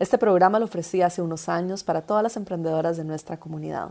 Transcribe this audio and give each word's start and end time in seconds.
Este 0.00 0.18
programa 0.18 0.58
lo 0.58 0.64
ofrecí 0.64 1.02
hace 1.02 1.22
unos 1.22 1.48
años 1.48 1.84
para 1.84 2.02
todas 2.02 2.22
las 2.24 2.36
emprendedoras 2.36 2.96
de 2.96 3.04
nuestra 3.04 3.38
comunidad. 3.38 3.90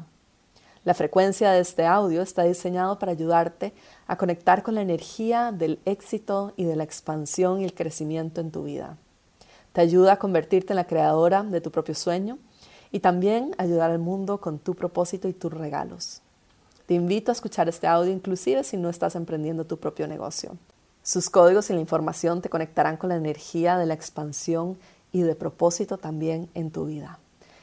La 0.84 0.94
frecuencia 0.94 1.52
de 1.52 1.62
este 1.62 1.86
audio 1.86 2.22
está 2.22 2.44
diseñado 2.44 3.00
para 3.00 3.14
ayudarte 3.14 3.74
a 4.06 4.18
conectar 4.18 4.64
con 4.64 4.76
la 4.76 4.82
energía 4.82 5.54
del 5.54 5.80
éxito 5.86 6.52
y 6.58 6.66
de 6.66 6.76
la 6.76 6.84
expansión 6.84 7.62
y 7.62 7.64
el 7.64 7.74
crecimiento 7.74 8.42
en 8.42 8.52
tu 8.52 8.64
vida. 8.64 8.98
Te 9.72 9.80
ayuda 9.80 10.14
a 10.14 10.20
convertirte 10.20 10.74
en 10.74 10.78
la 10.78 10.88
creadora 10.88 11.42
de 11.44 11.62
tu 11.62 11.72
propio 11.72 11.96
sueño 11.96 12.38
y 12.92 13.00
también 13.00 13.56
ayudar 13.58 13.90
al 13.90 14.00
mundo 14.00 14.42
con 14.42 14.60
tu 14.60 14.76
propósito 14.76 15.30
y 15.30 15.34
tus 15.34 15.54
regalos. 15.54 16.22
Te 16.86 16.96
invito 16.96 17.32
a 17.32 17.34
escuchar 17.34 17.70
este 17.70 17.88
audio 17.88 18.12
inclusive 18.12 18.66
si 18.66 18.76
no 18.76 18.90
estás 18.90 19.16
emprendiendo 19.16 19.64
tu 19.64 19.78
propio 19.78 20.06
negocio. 20.06 20.58
Sus 21.02 21.30
códigos 21.30 21.70
y 21.70 21.74
la 21.74 21.80
información 21.80 22.42
te 22.42 22.50
conectarán 22.50 22.98
con 22.98 23.10
la 23.10 23.16
energía 23.16 23.78
de 23.78 23.86
la 23.86 23.94
expansión 23.94 24.78
y 25.14 25.22
de 25.22 25.36
propósito 25.36 25.98
también 25.98 26.50
en 26.56 26.72
tu 26.72 26.86
vida. 26.86 27.20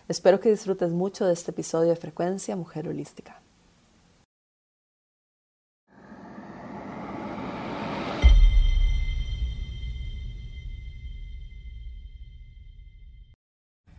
Espero 0.09 0.41
que 0.41 0.51
disfrutes 0.51 0.91
mucho 0.91 1.27
de 1.27 1.35
este 1.35 1.51
episodio 1.51 1.91
de 1.91 1.97
Frecuencia 1.97 2.57
Mujer 2.57 2.89
Holística. 2.89 3.43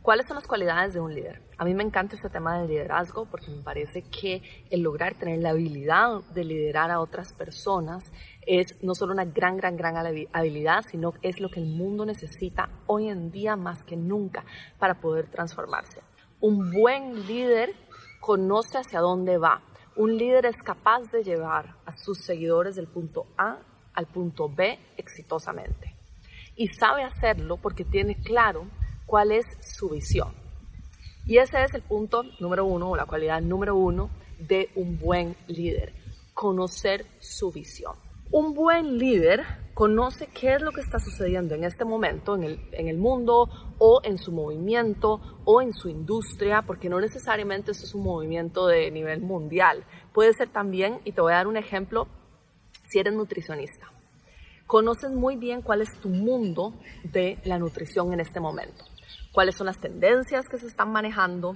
¿Cuáles 0.02 0.26
son 0.26 0.34
las 0.34 0.48
cualidades 0.48 0.96
de 0.96 1.00
un 1.00 1.14
líder? 1.14 1.44
A 1.60 1.64
mí 1.64 1.76
me 1.76 1.84
encanta 1.84 2.16
este 2.16 2.28
tema 2.28 2.58
del 2.58 2.70
liderazgo 2.70 3.26
porque 3.26 3.52
me 3.52 3.62
parece 3.62 4.02
que 4.02 4.42
el 4.72 4.82
lograr 4.82 5.14
tener 5.14 5.38
la 5.38 5.52
habilidad 5.52 6.22
de 6.34 6.44
liderar 6.44 6.90
a 6.90 7.00
otras 7.00 7.34
personas 7.34 8.12
es 8.48 8.84
no 8.84 8.96
solo 8.96 9.14
una 9.14 9.26
gran, 9.26 9.58
gran, 9.58 9.78
gran 9.78 9.96
habilidad, 9.96 10.84
sino 10.90 11.14
es 11.22 11.40
lo 11.40 11.50
que 11.50 11.60
el 11.60 11.68
mundo 11.68 12.04
necesita 12.04 12.68
hoy 12.88 13.10
en 13.10 13.30
día 13.30 13.56
más 13.56 13.84
que 13.84 13.96
nunca 13.96 14.44
para 14.80 15.00
poder 15.00 15.30
transformarse. 15.30 16.02
Un 16.40 16.72
buen 16.72 17.28
líder 17.28 17.76
conoce 18.22 18.80
hacia 18.80 19.02
dónde 19.02 19.38
va. 19.38 19.62
Un 19.96 20.18
líder 20.18 20.48
es 20.48 20.58
capaz 20.64 21.12
de 21.12 21.24
llevar 21.24 21.76
a 21.86 21.96
sus 21.96 22.18
seguidores 22.26 22.76
del 22.76 22.88
punto 22.88 23.28
A 23.38 23.60
al 23.94 24.08
punto 24.08 24.50
B 24.50 24.80
exitosamente. 24.98 25.96
Y 26.56 26.70
sabe 26.70 27.04
hacerlo 27.04 27.58
porque 27.58 27.86
tiene 27.86 28.16
claro 28.16 28.66
cuál 29.12 29.34
es 29.34 29.45
su 29.59 29.90
visión. 29.90 30.30
Y 31.26 31.40
ese 31.40 31.62
es 31.66 31.73
el 31.73 31.81
punto 31.81 32.23
número 32.40 32.64
uno 32.64 32.92
o 32.92 32.95
la 32.95 33.06
cualidad 33.06 33.42
número 33.42 33.76
uno 33.76 34.09
de 34.40 34.70
un 34.76 34.98
buen 34.98 35.36
líder, 35.48 35.92
conocer 36.34 37.06
su 37.20 37.52
visión. 37.52 37.95
Un 38.31 38.53
buen 38.53 38.98
líder 38.98 39.44
conoce 39.73 40.28
qué 40.28 40.53
es 40.53 40.62
lo 40.62 40.72
que 40.72 40.80
está 40.80 40.98
sucediendo 40.98 41.56
en 41.56 41.66
este 41.66 41.84
momento 41.84 42.36
en 42.36 42.44
el, 42.44 42.62
en 42.72 42.88
el 42.88 42.98
mundo 42.98 43.50
o 43.80 44.00
en 44.06 44.18
su 44.18 44.31
movimiento 44.31 45.20
o 45.44 45.62
en 45.62 45.73
su 45.73 45.90
industria, 45.90 46.62
porque 46.62 46.88
no 46.88 47.02
necesariamente 47.02 47.72
eso 47.72 47.84
es 47.84 47.94
un 47.94 48.03
movimiento 48.03 48.68
de 48.68 48.92
nivel 48.92 49.20
mundial. 49.20 49.84
Puede 50.14 50.31
ser 50.34 50.48
también, 50.48 51.02
y 51.03 51.12
te 51.12 51.20
voy 51.20 51.34
a 51.34 51.36
dar 51.36 51.48
un 51.48 51.58
ejemplo, 51.58 52.08
si 52.88 53.00
eres 53.00 53.13
nutricionista. 53.13 53.91
Conoces 54.68 55.12
muy 55.12 55.36
bien 55.36 55.62
cuál 55.62 55.81
es 55.81 56.00
tu 56.00 56.07
mundo 56.07 56.74
de 57.03 57.40
la 57.44 57.59
nutrición 57.59 58.13
en 58.13 58.22
este 58.22 58.40
momento 58.40 58.91
cuáles 59.31 59.56
son 59.56 59.68
las 59.68 59.80
tendencias 59.80 60.50
que 60.50 60.58
se 60.58 60.68
están 60.68 60.92
manejando, 60.92 61.56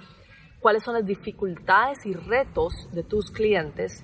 cuáles 0.59 0.83
son 0.83 0.95
las 0.95 1.05
dificultades 1.05 2.05
y 2.05 2.13
retos 2.13 2.73
de 2.91 3.03
tus 3.03 3.31
clientes, 3.31 4.03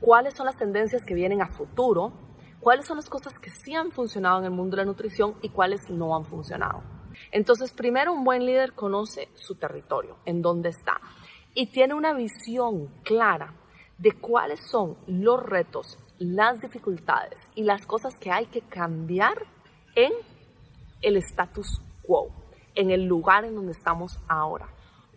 cuáles 0.00 0.34
son 0.34 0.46
las 0.46 0.56
tendencias 0.56 1.04
que 1.04 1.14
vienen 1.14 1.42
a 1.42 1.48
futuro, 1.48 2.12
cuáles 2.60 2.86
son 2.86 2.96
las 2.96 3.08
cosas 3.08 3.38
que 3.38 3.50
sí 3.50 3.74
han 3.74 3.92
funcionado 3.92 4.38
en 4.38 4.46
el 4.46 4.50
mundo 4.50 4.76
de 4.76 4.82
la 4.82 4.86
nutrición 4.86 5.36
y 5.42 5.50
cuáles 5.50 5.88
no 5.90 6.16
han 6.16 6.24
funcionado. 6.24 6.82
Entonces, 7.30 7.72
primero 7.72 8.12
un 8.12 8.24
buen 8.24 8.44
líder 8.44 8.72
conoce 8.72 9.28
su 9.34 9.54
territorio, 9.54 10.18
en 10.24 10.42
dónde 10.42 10.70
está, 10.70 11.00
y 11.54 11.66
tiene 11.66 11.94
una 11.94 12.12
visión 12.12 12.88
clara 13.04 13.54
de 13.98 14.12
cuáles 14.12 14.60
son 14.68 14.96
los 15.06 15.42
retos, 15.42 15.98
las 16.18 16.60
dificultades 16.60 17.38
y 17.54 17.62
las 17.62 17.86
cosas 17.86 18.14
que 18.18 18.30
hay 18.30 18.46
que 18.46 18.60
cambiar 18.60 19.46
en 19.94 20.12
el 21.00 21.16
status 21.16 21.80
quo 22.02 22.45
en 22.76 22.90
el 22.90 23.06
lugar 23.06 23.44
en 23.44 23.56
donde 23.56 23.72
estamos 23.72 24.18
ahora. 24.28 24.68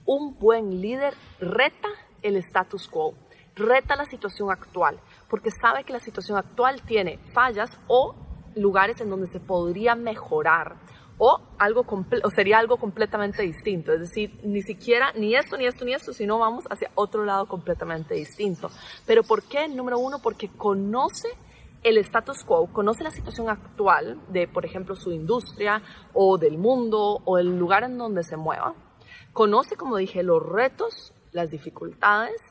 Un 0.06 0.40
buen 0.40 0.81
líder 0.81 1.14
reta 1.40 1.90
el 2.24 2.36
status 2.38 2.88
quo, 2.88 3.14
reta 3.56 3.96
la 3.96 4.06
situación 4.06 4.52
actual, 4.52 5.00
porque 5.30 5.52
sabe 5.52 5.84
que 5.84 5.94
la 5.94 6.00
situación 6.00 6.38
actual 6.38 6.81
tiene 6.81 7.20
fallas 7.34 7.78
o 7.88 8.16
lugares 8.56 9.00
en 9.02 9.09
donde 9.09 9.28
se 9.28 9.40
podría 9.40 9.96
mejorar 9.96 10.78
o 11.20 11.42
algo 11.58 11.86
o 12.24 12.31
sería 12.31 12.59
algo 12.59 12.78
completamente 12.78 13.44
distinto, 13.44 13.91
es 13.91 14.00
decir, 14.00 14.40
ni 14.41 14.62
siquiera 14.62 15.12
ni 15.14 15.36
esto 15.36 15.58
ni 15.58 15.66
esto 15.66 15.84
ni 15.84 15.94
esto, 15.94 16.14
sino 16.14 16.40
vamos 16.40 16.64
hacia 16.70 16.90
otro 16.96 17.26
lado 17.26 17.46
completamente 17.46 18.14
distinto. 18.16 18.72
Pero 19.06 19.24
¿por 19.24 19.44
qué? 19.44 19.68
Número 19.68 20.00
uno, 20.00 20.20
porque 20.20 20.47
conoce 20.47 21.28
el 21.84 21.97
status 22.00 22.44
quo, 22.44 22.67
conoce 22.72 23.03
la 23.03 23.12
situación 23.12 23.50
actual 23.50 24.19
de, 24.29 24.47
por 24.47 24.66
ejemplo, 24.66 24.95
su 24.95 25.12
industria 25.12 25.81
o 26.13 26.38
del 26.38 26.57
mundo 26.57 27.22
o 27.25 27.38
el 27.38 27.57
lugar 27.57 27.84
en 27.84 27.97
donde 27.97 28.23
se 28.23 28.38
mueva, 28.38 28.75
conoce, 29.34 29.75
como 29.75 29.97
dije, 29.97 30.23
los 30.23 30.44
retos, 30.45 31.13
las 31.31 31.50
dificultades, 31.50 32.41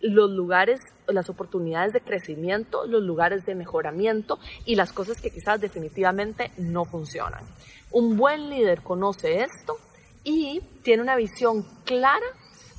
los 0.00 0.30
lugares, 0.30 0.80
las 1.06 1.30
oportunidades 1.30 1.92
de 1.92 2.00
crecimiento, 2.00 2.86
los 2.86 3.02
lugares 3.02 3.46
de 3.46 3.54
mejoramiento 3.54 4.38
y 4.64 4.74
las 4.74 4.92
cosas 4.92 5.20
que 5.20 5.30
quizás 5.30 5.60
definitivamente 5.60 6.50
no 6.58 6.84
funcionan. 6.84 7.44
Un 7.90 8.16
buen 8.16 8.50
líder 8.50 8.82
conoce 8.82 9.42
esto 9.42 9.76
y 10.22 10.60
tiene 10.82 11.02
una 11.02 11.16
visión 11.16 11.64
clara 11.84 12.26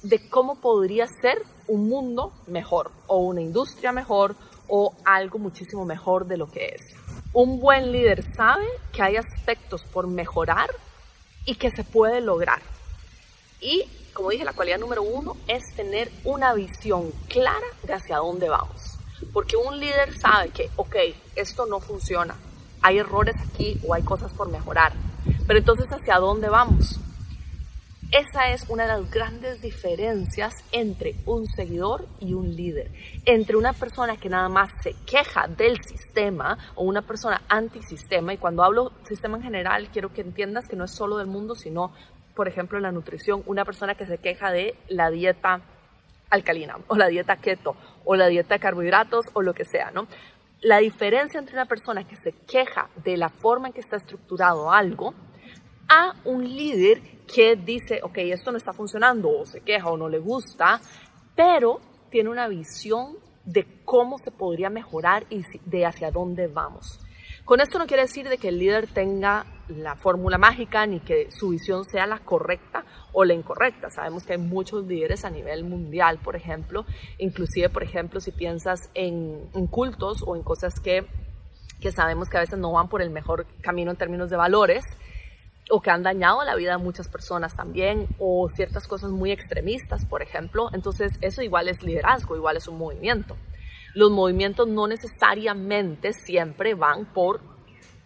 de 0.03 0.29
cómo 0.29 0.61
podría 0.61 1.07
ser 1.07 1.41
un 1.67 1.89
mundo 1.89 2.33
mejor 2.45 2.91
o 3.07 3.17
una 3.17 3.41
industria 3.41 3.91
mejor 3.91 4.35
o 4.67 4.95
algo 5.05 5.39
muchísimo 5.39 5.85
mejor 5.85 6.25
de 6.27 6.37
lo 6.37 6.49
que 6.49 6.75
es. 6.75 6.81
Un 7.33 7.59
buen 7.59 7.91
líder 7.91 8.23
sabe 8.35 8.65
que 8.91 9.01
hay 9.01 9.17
aspectos 9.17 9.83
por 9.91 10.07
mejorar 10.07 10.69
y 11.45 11.55
que 11.55 11.71
se 11.71 11.83
puede 11.83 12.21
lograr. 12.21 12.61
Y, 13.61 13.85
como 14.13 14.29
dije, 14.29 14.45
la 14.45 14.53
cualidad 14.53 14.79
número 14.79 15.03
uno 15.03 15.37
es 15.47 15.63
tener 15.75 16.11
una 16.23 16.53
visión 16.53 17.11
clara 17.27 17.67
de 17.83 17.93
hacia 17.93 18.17
dónde 18.17 18.49
vamos. 18.49 18.97
Porque 19.33 19.55
un 19.55 19.79
líder 19.79 20.17
sabe 20.17 20.49
que, 20.49 20.69
ok, 20.75 20.95
esto 21.35 21.65
no 21.65 21.79
funciona, 21.79 22.35
hay 22.81 22.99
errores 22.99 23.35
aquí 23.49 23.79
o 23.87 23.93
hay 23.93 24.03
cosas 24.03 24.31
por 24.33 24.49
mejorar. 24.49 24.93
Pero 25.47 25.59
entonces, 25.59 25.87
¿hacia 25.89 26.19
dónde 26.19 26.49
vamos? 26.49 26.99
Esa 28.17 28.47
es 28.51 28.69
una 28.69 28.83
de 28.83 29.01
las 29.01 29.11
grandes 29.11 29.61
diferencias 29.61 30.53
entre 30.71 31.15
un 31.25 31.45
seguidor 31.47 32.07
y 32.21 32.33
un 32.33 32.55
líder. 32.55 32.89
Entre 33.25 33.57
una 33.57 33.73
persona 33.73 34.15
que 34.15 34.29
nada 34.29 34.47
más 34.47 34.71
se 34.81 34.95
queja 35.05 35.49
del 35.49 35.81
sistema 35.81 36.57
o 36.75 36.85
una 36.85 37.01
persona 37.01 37.41
antisistema. 37.49 38.33
Y 38.33 38.37
cuando 38.37 38.63
hablo 38.63 38.93
sistema 39.03 39.35
en 39.35 39.43
general, 39.43 39.89
quiero 39.91 40.13
que 40.13 40.21
entiendas 40.21 40.69
que 40.69 40.77
no 40.77 40.85
es 40.85 40.91
solo 40.91 41.17
del 41.17 41.27
mundo, 41.27 41.55
sino, 41.55 41.91
por 42.35 42.47
ejemplo, 42.47 42.79
la 42.79 42.93
nutrición. 42.93 43.43
Una 43.47 43.65
persona 43.65 43.95
que 43.95 44.05
se 44.05 44.17
queja 44.17 44.49
de 44.49 44.75
la 44.87 45.09
dieta 45.09 45.59
alcalina 46.29 46.77
o 46.87 46.95
la 46.95 47.07
dieta 47.07 47.35
keto 47.35 47.75
o 48.05 48.15
la 48.15 48.27
dieta 48.27 48.53
de 48.53 48.59
carbohidratos 48.61 49.25
o 49.33 49.41
lo 49.41 49.53
que 49.53 49.65
sea, 49.65 49.91
¿no? 49.91 50.07
La 50.61 50.77
diferencia 50.77 51.37
entre 51.37 51.55
una 51.55 51.65
persona 51.65 52.07
que 52.07 52.15
se 52.15 52.31
queja 52.31 52.87
de 53.03 53.17
la 53.17 53.27
forma 53.27 53.67
en 53.67 53.73
que 53.73 53.81
está 53.81 53.97
estructurado 53.97 54.71
algo 54.71 55.13
a 55.87 56.15
un 56.25 56.43
líder 56.43 57.01
que 57.25 57.55
dice, 57.55 57.99
ok, 58.03 58.17
esto 58.17 58.51
no 58.51 58.57
está 58.57 58.73
funcionando 58.73 59.29
o 59.29 59.45
se 59.45 59.61
queja 59.61 59.89
o 59.89 59.97
no 59.97 60.09
le 60.09 60.19
gusta, 60.19 60.79
pero 61.35 61.79
tiene 62.09 62.29
una 62.29 62.47
visión 62.47 63.17
de 63.45 63.65
cómo 63.85 64.17
se 64.17 64.31
podría 64.31 64.69
mejorar 64.69 65.25
y 65.29 65.43
de 65.65 65.85
hacia 65.85 66.11
dónde 66.11 66.47
vamos. 66.47 66.99
Con 67.45 67.61
esto 67.61 67.77
no 67.77 67.85
quiere 67.85 68.01
decir 68.01 68.27
de 68.27 68.39
que 68.39 68.47
el 68.47 68.57
líder 68.57 68.87
tenga 68.87 69.45
la 69.67 69.95
fórmula 69.95 70.39
mágica 70.39 70.87
ni 70.87 70.99
que 70.99 71.29
su 71.29 71.49
visión 71.49 71.85
sea 71.85 72.07
la 72.07 72.17
correcta 72.17 72.85
o 73.13 73.23
la 73.23 73.35
incorrecta. 73.35 73.91
Sabemos 73.91 74.25
que 74.25 74.33
hay 74.33 74.39
muchos 74.39 74.87
líderes 74.87 75.25
a 75.25 75.29
nivel 75.29 75.63
mundial, 75.63 76.17
por 76.23 76.35
ejemplo, 76.35 76.85
inclusive, 77.19 77.69
por 77.69 77.83
ejemplo, 77.83 78.19
si 78.19 78.31
piensas 78.31 78.89
en, 78.95 79.47
cultos 79.69 80.23
o 80.25 80.35
en 80.35 80.41
cosas 80.41 80.79
que, 80.79 81.05
que 81.79 81.91
sabemos 81.91 82.29
que 82.29 82.37
a 82.37 82.41
veces 82.41 82.57
no 82.57 82.71
van 82.71 82.89
por 82.89 83.03
el 83.03 83.11
mejor 83.11 83.45
camino 83.61 83.91
en 83.91 83.97
términos 83.97 84.31
de 84.31 84.37
valores, 84.37 84.83
o 85.69 85.81
que 85.81 85.89
han 85.89 86.03
dañado 86.03 86.43
la 86.43 86.55
vida 86.55 86.77
de 86.77 86.83
muchas 86.83 87.07
personas 87.07 87.55
también, 87.55 88.07
o 88.19 88.47
ciertas 88.49 88.87
cosas 88.87 89.11
muy 89.11 89.31
extremistas, 89.31 90.05
por 90.05 90.21
ejemplo. 90.21 90.69
Entonces, 90.73 91.13
eso 91.21 91.41
igual 91.41 91.67
es 91.67 91.81
liderazgo, 91.81 92.35
igual 92.35 92.57
es 92.57 92.67
un 92.67 92.77
movimiento. 92.77 93.35
Los 93.93 94.11
movimientos 94.11 94.67
no 94.67 94.87
necesariamente 94.87 96.13
siempre 96.13 96.75
van 96.75 97.05
por 97.13 97.41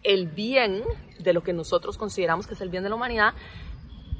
el 0.03 0.27
bien 0.27 0.83
de 1.19 1.33
lo 1.33 1.43
que 1.43 1.51
nosotros 1.51 1.97
consideramos 1.97 2.47
que 2.47 2.53
es 2.53 2.61
el 2.61 2.69
bien 2.69 2.83
de 2.83 2.89
la 2.89 2.95
humanidad, 2.95 3.33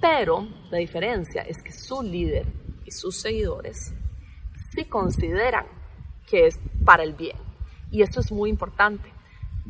pero 0.01 0.47
la 0.69 0.77
diferencia 0.77 1.42
es 1.44 1.62
que 1.63 1.71
su 1.71 2.01
líder 2.01 2.47
y 2.85 2.92
sus 2.92 3.21
seguidores 3.21 3.94
sí 4.74 4.85
consideran 4.85 5.65
que 6.30 6.47
es 6.47 6.59
para 6.85 7.03
el 7.03 7.13
bien. 7.13 7.38
Y 7.92 8.01
esto 8.01 8.19
es 8.19 8.31
muy 8.31 8.50
importante. 8.50 9.12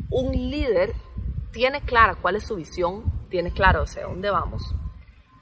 Un 0.09 0.31
líder 0.31 0.93
tiene 1.51 1.81
clara 1.81 2.15
cuál 2.15 2.35
es 2.35 2.43
su 2.45 2.55
visión, 2.55 3.03
tiene 3.29 3.51
claro 3.51 3.83
hacia 3.83 4.03
dónde 4.03 4.29
vamos 4.29 4.75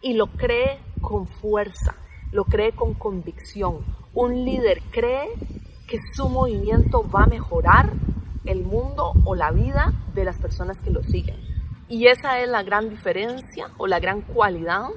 y 0.01 0.13
lo 0.13 0.27
cree 0.27 0.79
con 1.01 1.27
fuerza, 1.27 1.95
lo 2.31 2.45
cree 2.45 2.73
con 2.73 2.93
convicción. 2.93 3.85
Un 4.13 4.45
líder 4.45 4.81
cree 4.91 5.29
que 5.87 5.99
su 6.13 6.29
movimiento 6.29 7.09
va 7.09 7.23
a 7.23 7.27
mejorar 7.27 7.93
el 8.45 8.63
mundo 8.63 9.13
o 9.25 9.35
la 9.35 9.51
vida 9.51 9.93
de 10.13 10.25
las 10.25 10.37
personas 10.39 10.79
que 10.81 10.91
lo 10.91 11.03
siguen. 11.03 11.35
Y 11.89 12.07
esa 12.07 12.39
es 12.41 12.49
la 12.49 12.63
gran 12.63 12.89
diferencia 12.89 13.69
o 13.77 13.87
la 13.87 13.99
gran 13.99 14.21
cualidad 14.21 14.89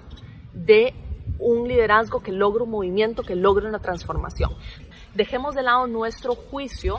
de 0.52 0.94
un 1.38 1.68
liderazgo 1.68 2.20
que 2.20 2.32
logra 2.32 2.64
un 2.64 2.70
movimiento, 2.70 3.22
que 3.22 3.36
logra 3.36 3.68
una 3.68 3.78
transformación. 3.78 4.52
Dejemos 5.14 5.54
de 5.54 5.62
lado 5.62 5.86
nuestro 5.86 6.34
juicio 6.34 6.98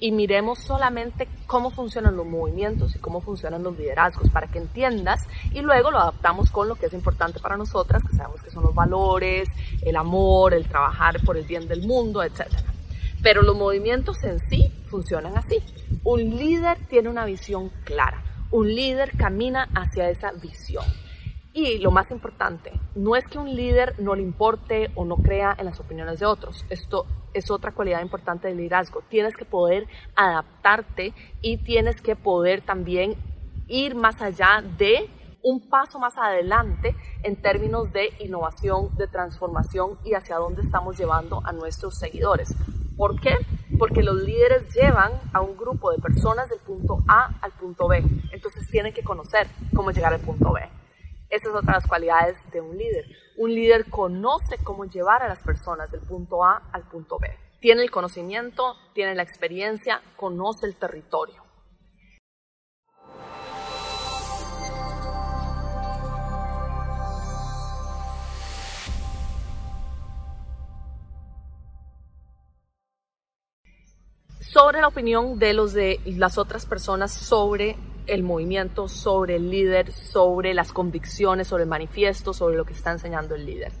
y 0.00 0.12
miremos 0.12 0.58
solamente 0.58 1.28
cómo 1.46 1.70
funcionan 1.70 2.16
los 2.16 2.26
movimientos 2.26 2.96
y 2.96 2.98
cómo 2.98 3.20
funcionan 3.20 3.62
los 3.62 3.78
liderazgos 3.78 4.30
para 4.30 4.48
que 4.48 4.58
entiendas 4.58 5.20
y 5.52 5.60
luego 5.60 5.90
lo 5.90 5.98
adaptamos 5.98 6.50
con 6.50 6.68
lo 6.68 6.76
que 6.76 6.86
es 6.86 6.94
importante 6.94 7.38
para 7.38 7.58
nosotras, 7.58 8.02
que 8.02 8.16
sabemos 8.16 8.42
que 8.42 8.50
son 8.50 8.64
los 8.64 8.74
valores, 8.74 9.48
el 9.82 9.96
amor, 9.96 10.54
el 10.54 10.66
trabajar 10.66 11.20
por 11.20 11.36
el 11.36 11.44
bien 11.44 11.68
del 11.68 11.86
mundo, 11.86 12.22
etc. 12.22 12.46
Pero 13.22 13.42
los 13.42 13.56
movimientos 13.56 14.24
en 14.24 14.40
sí 14.40 14.72
funcionan 14.86 15.36
así. 15.36 15.58
Un 16.02 16.36
líder 16.36 16.78
tiene 16.88 17.10
una 17.10 17.26
visión 17.26 17.70
clara, 17.84 18.22
un 18.50 18.74
líder 18.74 19.16
camina 19.18 19.68
hacia 19.74 20.08
esa 20.08 20.32
visión. 20.32 20.84
Y 21.52 21.78
lo 21.78 21.90
más 21.90 22.12
importante, 22.12 22.72
no 22.94 23.16
es 23.16 23.26
que 23.26 23.38
un 23.38 23.54
líder 23.54 23.98
no 23.98 24.14
le 24.14 24.22
importe 24.22 24.90
o 24.94 25.04
no 25.04 25.16
crea 25.16 25.56
en 25.58 25.64
las 25.64 25.80
opiniones 25.80 26.20
de 26.20 26.26
otros. 26.26 26.64
Esto 26.70 27.06
es 27.34 27.50
otra 27.50 27.72
cualidad 27.72 28.02
importante 28.02 28.46
del 28.46 28.58
liderazgo. 28.58 29.02
Tienes 29.08 29.36
que 29.36 29.44
poder 29.44 29.88
adaptarte 30.14 31.12
y 31.40 31.56
tienes 31.58 32.00
que 32.02 32.14
poder 32.14 32.62
también 32.62 33.16
ir 33.66 33.96
más 33.96 34.22
allá 34.22 34.62
de 34.78 35.10
un 35.42 35.68
paso 35.68 35.98
más 35.98 36.16
adelante 36.18 36.94
en 37.24 37.34
términos 37.40 37.92
de 37.92 38.10
innovación, 38.20 38.94
de 38.96 39.08
transformación 39.08 39.98
y 40.04 40.14
hacia 40.14 40.36
dónde 40.36 40.62
estamos 40.62 40.98
llevando 40.98 41.42
a 41.44 41.52
nuestros 41.52 41.98
seguidores. 41.98 42.54
¿Por 42.96 43.18
qué? 43.20 43.34
Porque 43.78 44.02
los 44.02 44.16
líderes 44.22 44.72
llevan 44.74 45.12
a 45.32 45.40
un 45.40 45.56
grupo 45.56 45.90
de 45.90 45.98
personas 45.98 46.48
del 46.48 46.60
punto 46.60 46.98
A 47.08 47.38
al 47.40 47.52
punto 47.52 47.88
B. 47.88 48.04
Entonces 48.30 48.68
tienen 48.70 48.92
que 48.92 49.02
conocer 49.02 49.48
cómo 49.74 49.90
llegar 49.90 50.12
al 50.12 50.20
punto 50.20 50.52
B. 50.52 50.60
Esas 51.30 51.52
son 51.52 51.62
otras 51.62 51.86
cualidades 51.86 52.38
de 52.50 52.60
un 52.60 52.76
líder. 52.76 53.04
Un 53.36 53.54
líder 53.54 53.88
conoce 53.88 54.58
cómo 54.64 54.84
llevar 54.86 55.22
a 55.22 55.28
las 55.28 55.40
personas 55.44 55.88
del 55.92 56.00
punto 56.00 56.44
A 56.44 56.60
al 56.72 56.82
punto 56.88 57.18
B. 57.20 57.28
Tiene 57.60 57.82
el 57.82 57.90
conocimiento, 57.92 58.74
tiene 58.94 59.14
la 59.14 59.22
experiencia, 59.22 60.02
conoce 60.16 60.66
el 60.66 60.74
territorio. 60.74 61.44
sobre 74.40 74.80
la 74.80 74.88
opinión 74.88 75.38
de 75.38 75.52
los 75.52 75.72
de 75.72 76.00
las 76.04 76.36
otras 76.36 76.66
personas 76.66 77.12
sobre 77.12 77.76
el 78.06 78.22
movimiento, 78.22 78.88
sobre 78.88 79.36
el 79.36 79.50
líder, 79.50 79.92
sobre 79.92 80.54
las 80.54 80.72
convicciones, 80.72 81.48
sobre 81.48 81.64
el 81.64 81.68
manifiesto, 81.68 82.32
sobre 82.32 82.56
lo 82.56 82.64
que 82.64 82.72
está 82.72 82.92
enseñando 82.92 83.34
el 83.34 83.46
líder. 83.46 83.72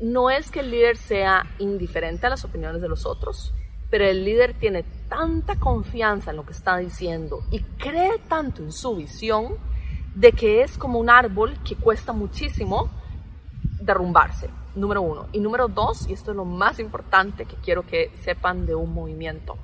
No 0.00 0.30
es 0.30 0.50
que 0.50 0.60
el 0.60 0.70
líder 0.70 0.96
sea 0.96 1.46
indiferente 1.58 2.26
a 2.26 2.30
las 2.30 2.44
opiniones 2.44 2.80
de 2.80 2.88
los 2.88 3.06
otros, 3.06 3.52
pero 3.90 4.04
el 4.04 4.24
líder 4.24 4.54
tiene 4.54 4.84
tanta 5.08 5.56
confianza 5.56 6.30
en 6.30 6.36
lo 6.36 6.46
que 6.46 6.52
está 6.52 6.78
diciendo 6.78 7.40
y 7.50 7.60
cree 7.60 8.18
tanto 8.28 8.62
en 8.62 8.72
su 8.72 8.96
visión 8.96 9.56
de 10.14 10.32
que 10.32 10.62
es 10.62 10.78
como 10.78 10.98
un 10.98 11.10
árbol 11.10 11.58
que 11.64 11.76
cuesta 11.76 12.12
muchísimo 12.12 12.90
derrumbarse, 13.80 14.48
número 14.74 15.02
uno. 15.02 15.26
Y 15.32 15.40
número 15.40 15.68
dos, 15.68 16.08
y 16.08 16.12
esto 16.12 16.30
es 16.30 16.36
lo 16.36 16.44
más 16.44 16.78
importante 16.78 17.44
que 17.44 17.56
quiero 17.56 17.84
que 17.84 18.12
sepan 18.22 18.66
de 18.66 18.74
un 18.74 18.92
movimiento, 18.92 19.56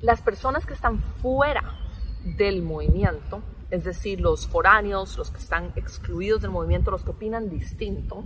las 0.00 0.22
personas 0.22 0.66
que 0.66 0.74
están 0.74 1.00
fuera 1.00 1.87
del 2.24 2.62
movimiento, 2.62 3.42
es 3.70 3.84
decir, 3.84 4.20
los 4.20 4.46
foráneos, 4.46 5.16
los 5.18 5.30
que 5.30 5.38
están 5.38 5.72
excluidos 5.76 6.42
del 6.42 6.50
movimiento, 6.50 6.90
los 6.90 7.04
que 7.04 7.10
opinan 7.10 7.50
distinto, 7.50 8.24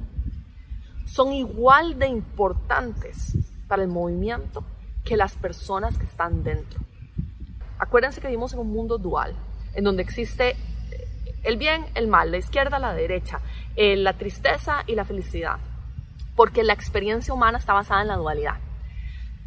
son 1.04 1.32
igual 1.32 1.98
de 1.98 2.06
importantes 2.06 3.36
para 3.68 3.82
el 3.82 3.88
movimiento 3.88 4.64
que 5.04 5.16
las 5.16 5.34
personas 5.34 5.98
que 5.98 6.04
están 6.04 6.44
dentro. 6.44 6.80
Acuérdense 7.78 8.20
que 8.20 8.28
vivimos 8.28 8.52
en 8.52 8.60
un 8.60 8.72
mundo 8.72 8.98
dual, 8.98 9.34
en 9.74 9.84
donde 9.84 10.02
existe 10.02 10.56
el 11.42 11.56
bien, 11.56 11.86
el 11.94 12.06
mal, 12.06 12.30
la 12.30 12.38
izquierda, 12.38 12.78
la 12.78 12.94
derecha, 12.94 13.40
eh, 13.74 13.96
la 13.96 14.12
tristeza 14.12 14.84
y 14.86 14.94
la 14.94 15.04
felicidad, 15.04 15.58
porque 16.36 16.62
la 16.62 16.72
experiencia 16.72 17.34
humana 17.34 17.58
está 17.58 17.72
basada 17.72 18.02
en 18.02 18.08
la 18.08 18.16
dualidad. 18.16 18.58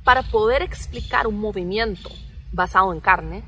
Para 0.04 0.24
poder 0.24 0.62
explicar 0.62 1.26
un 1.26 1.40
movimiento 1.40 2.10
basado 2.52 2.92
en 2.94 3.00
carne, 3.00 3.44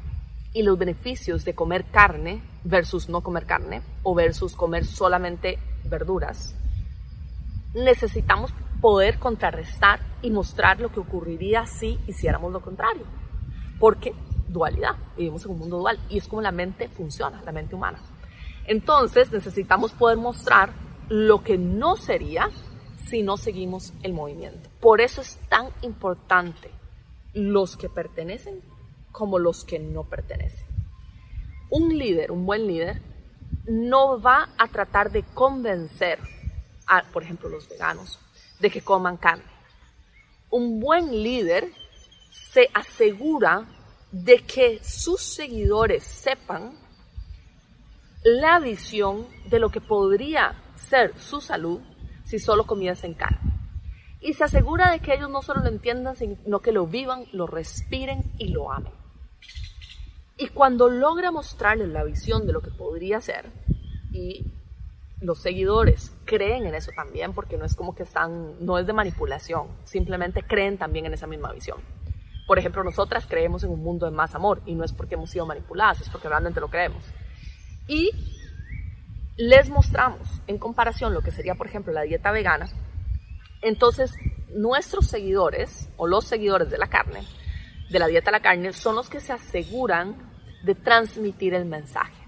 y 0.53 0.63
los 0.63 0.77
beneficios 0.77 1.45
de 1.45 1.55
comer 1.55 1.85
carne 1.85 2.41
versus 2.63 3.09
no 3.09 3.21
comer 3.21 3.45
carne 3.45 3.81
o 4.03 4.15
versus 4.15 4.55
comer 4.55 4.85
solamente 4.85 5.59
verduras, 5.85 6.55
necesitamos 7.73 8.53
poder 8.81 9.19
contrarrestar 9.19 9.99
y 10.21 10.31
mostrar 10.31 10.79
lo 10.79 10.91
que 10.91 10.99
ocurriría 10.99 11.65
si 11.65 11.99
hiciéramos 12.07 12.51
lo 12.51 12.61
contrario. 12.61 13.05
Porque 13.79 14.13
dualidad, 14.47 14.95
vivimos 15.17 15.45
en 15.45 15.51
un 15.51 15.59
mundo 15.59 15.79
dual 15.79 15.99
y 16.09 16.17
es 16.17 16.27
como 16.27 16.41
la 16.41 16.51
mente 16.51 16.89
funciona, 16.89 17.41
la 17.43 17.51
mente 17.51 17.75
humana. 17.75 17.99
Entonces 18.65 19.31
necesitamos 19.31 19.91
poder 19.93 20.17
mostrar 20.17 20.71
lo 21.09 21.43
que 21.43 21.57
no 21.57 21.95
sería 21.95 22.49
si 23.07 23.23
no 23.23 23.37
seguimos 23.37 23.93
el 24.03 24.13
movimiento. 24.13 24.69
Por 24.81 25.01
eso 25.01 25.21
es 25.21 25.37
tan 25.49 25.67
importante 25.81 26.71
los 27.33 27.77
que 27.77 27.89
pertenecen 27.89 28.61
como 29.17 29.39
los 29.39 29.65
que 29.65 29.79
no 29.79 30.03
pertenecen. 30.03 30.67
Un 31.71 31.97
líder, 31.97 32.31
un 32.31 32.45
buen 32.45 32.67
líder, 32.67 33.01
no 33.65 34.21
va 34.21 34.49
a 34.59 34.67
tratar 34.67 35.11
de 35.11 35.23
convencer 35.23 36.19
a, 36.85 37.01
por 37.01 37.23
ejemplo, 37.23 37.49
los 37.49 37.67
veganos 37.67 38.19
de 38.59 38.69
que 38.69 38.83
coman 38.83 39.17
carne. 39.17 39.43
Un 40.51 40.79
buen 40.79 41.23
líder 41.23 41.71
se 42.29 42.69
asegura 42.75 43.67
de 44.11 44.43
que 44.45 44.83
sus 44.83 45.19
seguidores 45.19 46.03
sepan 46.03 46.77
la 48.23 48.59
visión 48.59 49.25
de 49.49 49.57
lo 49.57 49.71
que 49.71 49.81
podría 49.81 50.61
ser 50.75 51.17
su 51.17 51.41
salud 51.41 51.81
si 52.23 52.37
solo 52.37 52.67
comiesen 52.67 53.15
carne. 53.15 53.51
Y 54.21 54.33
se 54.33 54.43
asegura 54.43 54.91
de 54.91 54.99
que 54.99 55.15
ellos 55.15 55.31
no 55.31 55.41
solo 55.41 55.61
lo 55.61 55.69
entiendan, 55.69 56.15
sino 56.15 56.59
que 56.59 56.71
lo 56.71 56.85
vivan, 56.85 57.25
lo 57.31 57.47
respiren 57.47 58.31
y 58.37 58.49
lo 58.49 58.71
amen. 58.71 58.96
Y 60.37 60.49
cuando 60.49 60.89
logra 60.89 61.31
mostrarles 61.31 61.89
la 61.89 62.03
visión 62.03 62.45
de 62.45 62.53
lo 62.53 62.61
que 62.61 62.69
podría 62.69 63.19
ser, 63.21 63.45
y 64.11 64.45
los 65.19 65.39
seguidores 65.41 66.11
creen 66.25 66.67
en 66.67 66.75
eso 66.75 66.91
también, 66.95 67.33
porque 67.33 67.57
no 67.57 67.65
es 67.65 67.75
como 67.75 67.95
que 67.95 68.03
están, 68.03 68.63
no 68.63 68.77
es 68.77 68.85
de 68.85 68.93
manipulación, 68.93 69.67
simplemente 69.83 70.43
creen 70.43 70.77
también 70.77 71.07
en 71.07 71.13
esa 71.13 71.25
misma 71.25 71.51
visión. 71.53 71.79
Por 72.45 72.59
ejemplo, 72.59 72.83
nosotras 72.83 73.25
creemos 73.27 73.63
en 73.63 73.71
un 73.71 73.83
mundo 73.83 74.05
de 74.05 74.11
más 74.11 74.35
amor, 74.35 74.61
y 74.67 74.75
no 74.75 74.83
es 74.83 74.93
porque 74.93 75.15
hemos 75.15 75.31
sido 75.31 75.47
manipuladas, 75.47 76.01
es 76.01 76.09
porque 76.09 76.29
realmente 76.29 76.59
lo 76.59 76.69
creemos. 76.69 77.03
Y 77.87 78.11
les 79.37 79.69
mostramos 79.69 80.27
en 80.45 80.59
comparación 80.59 81.13
lo 81.13 81.21
que 81.21 81.31
sería, 81.31 81.55
por 81.55 81.67
ejemplo, 81.67 81.93
la 81.93 82.01
dieta 82.01 82.31
vegana. 82.31 82.69
Entonces, 83.63 84.13
nuestros 84.49 85.07
seguidores, 85.07 85.89
o 85.97 86.05
los 86.05 86.25
seguidores 86.25 86.69
de 86.69 86.77
la 86.77 86.87
carne, 86.87 87.23
de 87.89 87.99
la 87.99 88.07
dieta 88.07 88.29
a 88.29 88.33
la 88.33 88.41
carne 88.41 88.73
son 88.73 88.95
los 88.95 89.09
que 89.09 89.19
se 89.19 89.33
aseguran 89.33 90.26
de 90.67 90.75
transmitir 90.75 91.55
el 91.55 91.65
mensaje. 91.65 92.27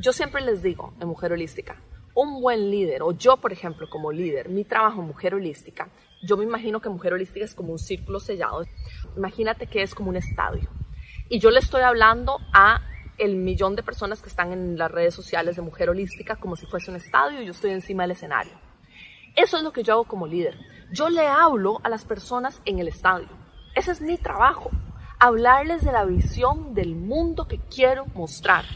Yo 0.00 0.12
siempre 0.12 0.40
les 0.40 0.62
digo 0.62 0.94
en 1.00 1.08
Mujer 1.08 1.32
Holística, 1.32 1.76
un 2.14 2.40
buen 2.40 2.70
líder, 2.70 3.02
o 3.02 3.12
yo 3.12 3.36
por 3.36 3.52
ejemplo 3.52 3.88
como 3.90 4.12
líder, 4.12 4.48
mi 4.48 4.64
trabajo 4.64 5.02
en 5.02 5.08
Mujer 5.08 5.34
Holística, 5.34 5.88
yo 6.22 6.36
me 6.36 6.44
imagino 6.44 6.80
que 6.80 6.88
Mujer 6.88 7.12
Holística 7.12 7.44
es 7.44 7.54
como 7.54 7.72
un 7.72 7.78
círculo 7.78 8.18
sellado. 8.18 8.64
Imagínate 9.16 9.66
que 9.66 9.82
es 9.82 9.94
como 9.94 10.08
un 10.08 10.16
estadio. 10.16 10.70
Y 11.28 11.38
yo 11.38 11.50
le 11.50 11.58
estoy 11.58 11.82
hablando 11.82 12.38
a 12.52 12.80
el 13.18 13.36
millón 13.36 13.76
de 13.76 13.82
personas 13.82 14.22
que 14.22 14.28
están 14.28 14.52
en 14.52 14.78
las 14.78 14.90
redes 14.90 15.14
sociales 15.14 15.56
de 15.56 15.62
Mujer 15.62 15.90
Holística 15.90 16.36
como 16.36 16.56
si 16.56 16.66
fuese 16.66 16.90
un 16.90 16.96
estadio 16.96 17.42
y 17.42 17.46
yo 17.46 17.50
estoy 17.50 17.72
encima 17.72 18.04
del 18.04 18.12
escenario. 18.12 18.52
Eso 19.36 19.56
es 19.56 19.64
lo 19.64 19.72
que 19.72 19.82
yo 19.82 19.94
hago 19.94 20.04
como 20.04 20.26
líder. 20.26 20.56
Yo 20.92 21.10
le 21.10 21.26
hablo 21.26 21.80
a 21.82 21.88
las 21.88 22.04
personas 22.04 22.62
en 22.64 22.78
el 22.78 22.88
estadio. 22.88 23.28
Ese 23.74 23.90
es 23.90 24.00
mi 24.00 24.16
trabajo. 24.16 24.70
Hablarles 25.26 25.82
de 25.82 25.90
la 25.90 26.04
visión 26.04 26.74
del 26.74 26.94
mundo 26.94 27.48
que 27.48 27.58
quiero 27.58 28.04
mostrar. 28.14 28.66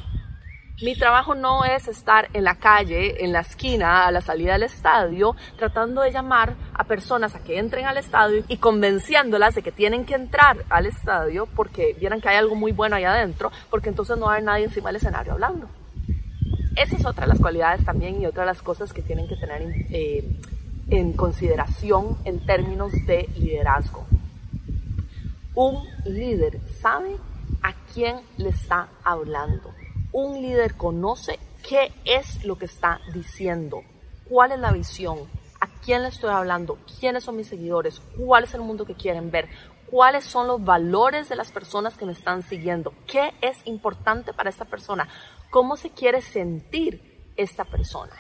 Mi 0.83 0.97
trabajo 0.97 1.35
no 1.35 1.67
es 1.67 1.89
estar 1.89 2.31
en 2.33 2.43
la 2.45 2.55
calle, 2.55 3.23
en 3.23 3.35
la 3.35 3.41
esquina, 3.41 4.07
a 4.07 4.11
la 4.11 4.23
salida 4.23 4.55
del 4.55 4.63
estadio, 4.63 5.37
tratando 5.59 6.01
de 6.01 6.11
llamar 6.11 6.55
a 6.73 6.85
personas 6.85 7.35
a 7.35 7.41
que 7.41 7.59
entren 7.59 7.85
al 7.85 7.99
estadio 7.99 8.45
y 8.49 8.57
convenciéndolas 8.57 9.57
de 9.57 9.63
que 9.63 9.73
tienen 9.73 10.07
que 10.07 10.15
entrar 10.15 10.65
al 10.71 10.87
estadio 10.87 11.45
porque 11.55 11.95
vieran 12.01 12.23
que 12.23 12.31
hay 12.31 12.39
algo 12.39 12.55
muy 12.55 12.73
bueno 12.73 12.97
ahí 12.97 13.05
adentro, 13.05 13.53
porque 13.69 13.91
entonces 13.91 14.17
no 14.17 14.31
hay 14.31 14.43
nadie 14.43 14.65
encima 14.65 14.89
del 14.89 14.97
escenario 14.97 15.35
hablando. 15.35 15.69
Esa 16.77 16.97
es 16.97 17.05
otra 17.05 17.27
de 17.27 17.33
las 17.35 17.41
cualidades 17.41 17.85
también 17.85 18.23
y 18.23 18.25
otra 18.25 18.45
de 18.45 18.47
las 18.47 18.63
cosas 18.63 18.95
que 18.95 19.03
tienen 19.03 19.29
que 19.29 19.37
tener 19.37 19.61
eh, 19.91 20.25
en 20.89 21.13
consideración 21.13 22.17
en 22.25 22.41
términos 22.47 22.93
de 23.07 23.29
liderazgo. 23.37 24.08
Un 25.61 25.83
líder 26.05 26.61
sabe 26.69 27.17
a 27.65 27.75
quién 27.93 28.21
le 28.37 28.51
está 28.51 28.91
hablando. 29.03 29.75
Un 30.13 30.41
líder 30.41 30.77
conoce 30.77 31.41
qué 31.69 31.93
es 32.05 32.45
lo 32.45 32.57
que 32.57 32.67
está 32.67 33.01
diciendo, 33.13 33.83
cuál 34.29 34.53
es 34.53 34.61
la 34.61 34.71
visión, 34.71 35.19
a 35.61 35.67
quién 35.85 36.03
le 36.03 36.11
estoy 36.11 36.31
hablando, 36.31 36.79
quiénes 37.01 37.25
son 37.25 37.35
mis 37.35 37.49
seguidores, 37.49 38.01
cuál 38.17 38.45
es 38.45 38.55
el 38.55 38.61
mundo 38.61 38.87
que 38.87 38.95
quieren 38.95 39.33
ver, 39.33 39.49
cuáles 39.91 40.23
son 40.23 40.47
los 40.47 40.65
valores 40.65 41.29
de 41.29 41.35
las 41.35 41.51
personas 41.51 41.97
que 41.97 42.07
me 42.07 42.13
están 42.13 42.45
siguiendo, 42.45 42.95
qué 43.09 43.35
es 43.41 43.59
importante 43.65 44.33
para 44.33 44.51
esta 44.51 44.65
persona, 44.65 45.09
cómo 45.51 45.77
se 45.77 45.91
quiere 45.91 46.23
sentir 46.23 47.33
esta 47.37 47.65
persona. 47.65 48.15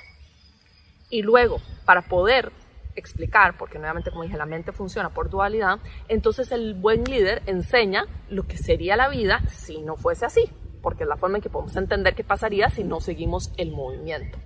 Y 1.09 1.23
luego, 1.23 1.61
para 1.85 2.02
poder 2.02 2.50
explicar, 2.99 3.57
porque 3.57 3.78
nuevamente 3.78 4.11
como 4.11 4.25
dije, 4.25 4.37
la 4.37 4.47
mente 4.47 4.73
funciona 4.73 5.11
por 5.11 5.31
dualidad, 5.31 5.78
entonces 6.09 6.52
el 6.52 6.75
buen 6.75 7.05
líder 7.05 7.43
enseña 7.47 8.07
lo 8.28 8.47
que 8.47 8.57
sería 8.57 8.97
la 8.97 9.09
vida 9.09 9.40
si 9.49 9.81
no 9.83 9.97
fuese 9.97 10.26
así 10.26 10.50
porque 10.88 11.05
es 11.05 11.09
la 11.09 11.17
forma 11.17 11.38
en 11.38 11.43
que 11.43 11.50
podemos 11.50 11.76
entender 11.76 12.14
qué 12.14 12.25
pasaría 12.25 12.71
si 12.71 12.85
no 12.85 13.00
seguimos 13.00 13.52
el 13.57 13.73
movimiento. 13.73 14.38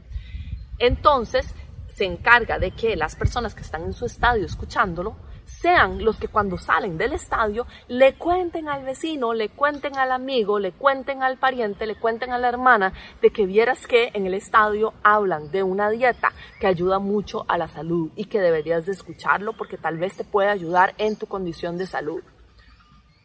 Entonces, 0.78 1.54
se 1.94 2.04
encarga 2.04 2.58
de 2.58 2.70
que 2.72 2.96
las 2.96 3.16
personas 3.16 3.54
que 3.54 3.62
están 3.62 3.84
en 3.84 3.92
su 3.92 4.06
estadio 4.06 4.46
escuchándolo 4.46 5.16
sean 5.44 6.04
los 6.04 6.18
que 6.18 6.28
cuando 6.28 6.58
salen 6.58 6.98
del 6.98 7.12
estadio 7.12 7.66
le 7.88 8.14
cuenten 8.14 8.68
al 8.68 8.84
vecino, 8.84 9.34
le 9.34 9.48
cuenten 9.48 9.98
al 9.98 10.12
amigo, 10.12 10.58
le 10.58 10.72
cuenten 10.72 11.22
al 11.22 11.36
pariente, 11.36 11.86
le 11.86 11.96
cuenten 11.96 12.32
a 12.32 12.38
la 12.38 12.48
hermana 12.48 12.92
de 13.20 13.30
que 13.30 13.46
vieras 13.46 13.86
que 13.86 14.10
en 14.14 14.26
el 14.26 14.34
estadio 14.34 14.94
hablan 15.02 15.50
de 15.50 15.62
una 15.62 15.90
dieta 15.90 16.32
que 16.60 16.66
ayuda 16.66 16.98
mucho 16.98 17.44
a 17.48 17.58
la 17.58 17.68
salud 17.68 18.10
y 18.16 18.26
que 18.26 18.40
deberías 18.40 18.86
de 18.86 18.92
escucharlo 18.92 19.52
porque 19.52 19.78
tal 19.78 19.98
vez 19.98 20.16
te 20.16 20.24
puede 20.24 20.48
ayudar 20.48 20.94
en 20.98 21.16
tu 21.16 21.26
condición 21.26 21.78
de 21.78 21.86
salud. 21.86 22.22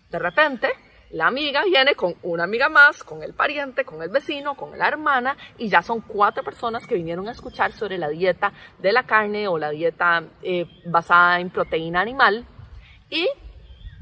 De 0.09 0.19
repente, 0.19 0.69
la 1.11 1.27
amiga 1.27 1.63
viene 1.63 1.95
con 1.95 2.15
una 2.23 2.43
amiga 2.43 2.69
más, 2.69 3.03
con 3.03 3.23
el 3.23 3.33
pariente, 3.33 3.85
con 3.85 4.01
el 4.01 4.09
vecino, 4.09 4.55
con 4.55 4.77
la 4.77 4.87
hermana 4.87 5.37
y 5.57 5.69
ya 5.69 5.81
son 5.81 6.01
cuatro 6.01 6.43
personas 6.43 6.85
que 6.85 6.95
vinieron 6.95 7.27
a 7.27 7.31
escuchar 7.31 7.71
sobre 7.71 7.97
la 7.97 8.09
dieta 8.09 8.51
de 8.79 8.91
la 8.91 9.03
carne 9.03 9.47
o 9.47 9.57
la 9.57 9.69
dieta 9.69 10.23
eh, 10.43 10.65
basada 10.85 11.39
en 11.39 11.49
proteína 11.49 12.01
animal 12.01 12.45
y 13.09 13.27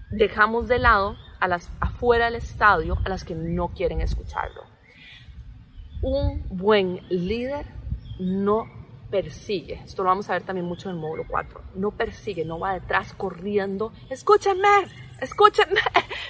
dejamos 0.09 0.67
de 0.67 0.79
lado 0.79 1.15
a 1.39 1.47
las 1.47 1.69
afuera 1.79 2.25
del 2.25 2.35
estadio 2.35 2.97
a 3.05 3.09
las 3.09 3.23
que 3.23 3.35
no 3.35 3.69
quieren 3.69 4.01
escucharlo. 4.01 4.63
Un 6.01 6.43
buen 6.49 7.01
líder 7.09 7.65
no 8.19 8.65
persigue, 9.11 9.81
esto 9.85 10.03
lo 10.03 10.09
vamos 10.09 10.29
a 10.29 10.33
ver 10.33 10.43
también 10.43 10.65
mucho 10.65 10.89
en 10.89 10.95
el 10.95 11.01
módulo 11.01 11.25
4, 11.27 11.61
no 11.75 11.91
persigue, 11.91 12.43
no 12.43 12.59
va 12.59 12.73
detrás 12.73 13.13
corriendo, 13.13 13.93
escúchenme, 14.09 14.67
escúchenme, 15.21 15.79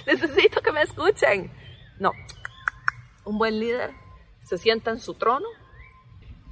necesito 0.06 0.60
que 0.60 0.72
me 0.72 0.82
escuchen. 0.82 1.52
No, 1.98 2.12
un 3.24 3.38
buen 3.38 3.58
líder 3.58 3.92
se 4.42 4.58
sienta 4.58 4.90
en 4.90 5.00
su 5.00 5.14
trono, 5.14 5.46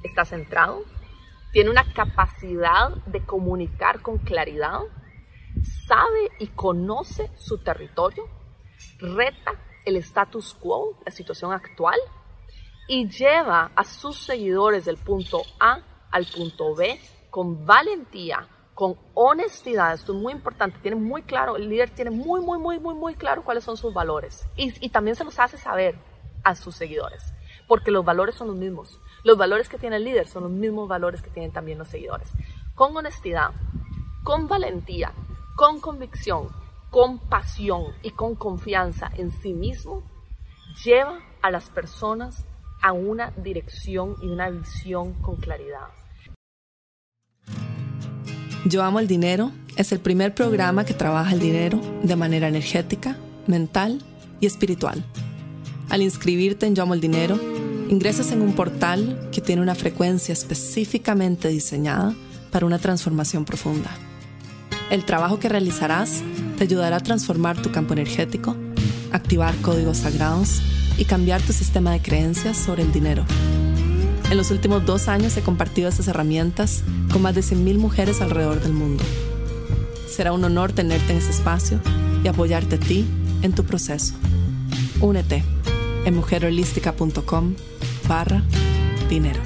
está 0.03 0.25
centrado, 0.25 0.83
tiene 1.53 1.71
una 1.71 1.93
capacidad 1.93 2.91
de 3.07 3.25
comunicar 3.25 4.03
con 4.03 4.19
claridad, 4.19 4.81
sabe 5.87 6.31
y 6.41 6.49
conoce 6.49 7.31
su 7.37 7.59
territorio, 7.59 8.29
reta 8.99 9.53
el 9.85 9.97
status 9.97 10.55
quo, 10.55 10.99
la 11.05 11.13
situación 11.13 11.53
actual, 11.53 11.99
y 12.89 13.09
lleva 13.09 13.71
a 13.77 13.85
sus 13.85 14.19
seguidores 14.19 14.85
del 14.85 14.97
punto 14.97 15.43
A 15.61 15.81
al 16.11 16.27
punto 16.27 16.75
B 16.75 17.01
con 17.31 17.65
valentía, 17.65 18.49
con 18.75 18.97
honestidad, 19.15 19.95
esto 19.95 20.13
es 20.13 20.19
muy 20.19 20.33
importante, 20.33 20.79
tiene 20.81 20.97
muy 20.97 21.23
claro, 21.23 21.57
el 21.57 21.69
líder 21.69 21.91
tiene 21.91 22.11
muy, 22.11 22.41
muy, 22.41 22.59
muy, 22.59 22.81
muy, 22.81 22.95
muy 22.95 23.15
claro 23.15 23.45
cuáles 23.45 23.65
son 23.65 23.77
sus 23.77 23.95
valores 23.95 24.49
y, 24.57 24.75
y, 24.85 24.89
también 24.89 25.17
se 25.17 25.25
los 25.25 25.39
hace 25.39 25.59
saber 25.59 25.97
a 26.43 26.57
sus 26.57 26.75
seguidores, 26.75 27.33
porque 27.69 27.93
los 27.93 28.05
valores 28.05 28.35
son 28.35 28.49
los 28.49 28.57
mismos, 28.57 29.01
los 29.23 29.39
valores 29.39 29.69
que 29.69 29.79
tiene 29.79 29.97
el 29.97 30.05
líder 30.05 30.29
son 30.29 30.43
los 30.43 30.53
mismos 30.53 30.89
valores 30.89 31.23
que 31.23 31.31
tienen 31.31 31.53
también 31.53 31.79
los 31.79 31.89
seguidores. 31.89 32.31
Con 32.75 32.97
honestidad, 32.97 33.53
con 34.25 34.49
valentía, 34.49 35.13
con 35.57 35.81
convicción, 35.81 36.49
con 36.91 37.19
pasión 37.19 37.95
y 38.03 38.11
con 38.11 38.35
confianza 38.35 39.11
en 39.17 39.31
sí 39.31 39.55
mismo, 39.55 40.03
lleva 40.85 41.21
a 41.43 41.51
las 41.51 41.71
personas 41.71 42.45
a 42.83 42.93
una 42.93 43.31
dirección 43.31 44.17
y 44.21 44.29
una 44.29 44.51
visión 44.51 45.15
con 45.23 45.37
claridad. 45.37 45.89
Yo 48.67 48.83
Amo 48.83 48.99
el 48.99 49.07
Dinero 49.07 49.53
es 49.77 49.93
el 49.93 50.01
primer 50.01 50.35
programa 50.35 50.87
que 50.87 50.95
trabaja 50.95 51.33
el 51.35 51.41
dinero 51.41 51.79
de 52.03 52.17
manera 52.17 52.49
energética, 52.49 53.19
mental 53.47 54.03
y 54.41 54.47
espiritual. 54.47 55.05
Al 55.91 56.01
inscribirte 56.01 56.65
en 56.65 56.75
Yo 56.75 56.85
Amo 56.85 56.95
el 56.95 57.03
Dinero, 57.03 57.39
ingresas 57.91 58.33
en 58.33 58.41
un 58.41 58.55
portal 58.55 59.29
que 59.33 59.43
tiene 59.43 59.61
una 59.61 59.75
frecuencia 59.75 60.33
específicamente 60.33 61.49
diseñada 61.49 62.15
para 62.51 62.65
una 62.65 62.79
transformación 62.79 63.45
profunda. 63.45 63.91
El 64.91 65.05
trabajo 65.05 65.39
que 65.39 65.51
realizarás 65.51 66.23
te 66.57 66.65
ayudará 66.65 66.97
a 66.97 67.01
transformar 67.01 67.61
tu 67.61 67.71
campo 67.71 67.93
energético, 67.93 68.57
activar 69.13 69.55
códigos 69.57 69.99
sagrados 69.99 70.63
y 70.97 71.05
cambiar 71.05 71.43
tu 71.43 71.53
sistema 71.53 71.93
de 71.93 72.01
creencias 72.01 72.57
sobre 72.57 72.83
el 72.83 72.93
dinero 72.93 73.27
en 74.31 74.37
los 74.37 74.51
últimos 74.51 74.85
dos 74.85 75.09
años 75.09 75.37
he 75.37 75.43
compartido 75.43 75.89
estas 75.89 76.09
herramientas 76.09 76.83
con 77.13 77.23
más 77.23 77.35
de 77.35 77.43
100.000 77.43 77.79
mujeres 77.79 78.21
alrededor 78.21 78.61
del 78.61 78.73
mundo. 78.73 79.05
Será 80.09 80.33
un 80.33 80.45
honor 80.45 80.73
tenerte 80.73 81.13
en 81.13 81.19
este 81.19 81.33
espacio 81.33 81.81
y 82.23 82.29
apoyarte 82.29 82.77
a 82.77 82.79
ti 82.79 83.07
en 83.43 83.55
tu 83.55 83.65
proceso. 83.65 84.15
Únete 85.01 85.43
en 86.05 86.15
mujerholística.com 86.15 87.55
barra 88.09 88.43
dinero. 89.09 89.41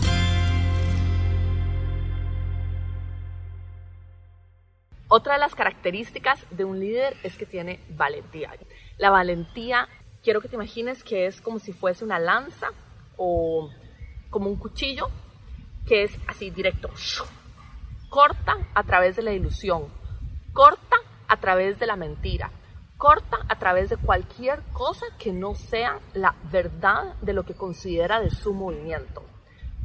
Otra 5.08 5.34
de 5.34 5.40
las 5.40 5.54
características 5.54 6.44
de 6.50 6.64
un 6.64 6.80
líder 6.80 7.16
es 7.22 7.36
que 7.36 7.46
tiene 7.46 7.80
valentía. 7.96 8.50
La 8.98 9.10
valentía, 9.10 9.88
quiero 10.22 10.42
que 10.42 10.48
te 10.48 10.56
imagines 10.56 11.02
que 11.02 11.26
es 11.26 11.40
como 11.40 11.58
si 11.58 11.72
fuese 11.72 12.04
una 12.04 12.18
lanza 12.18 12.68
o 13.16 13.70
como 14.30 14.48
un 14.48 14.56
cuchillo 14.56 15.08
que 15.86 16.04
es 16.04 16.18
así 16.26 16.50
directo. 16.50 16.90
Corta 18.10 18.56
a 18.74 18.82
través 18.84 19.16
de 19.16 19.22
la 19.22 19.32
ilusión, 19.32 19.86
corta 20.52 20.96
a 21.28 21.36
través 21.38 21.78
de 21.78 21.86
la 21.86 21.96
mentira, 21.96 22.50
corta 22.96 23.38
a 23.48 23.58
través 23.58 23.90
de 23.90 23.96
cualquier 23.96 24.62
cosa 24.72 25.06
que 25.18 25.32
no 25.32 25.54
sea 25.54 26.00
la 26.14 26.34
verdad 26.50 27.14
de 27.22 27.32
lo 27.32 27.44
que 27.44 27.54
considera 27.54 28.20
de 28.20 28.30
su 28.30 28.52
movimiento. 28.54 29.22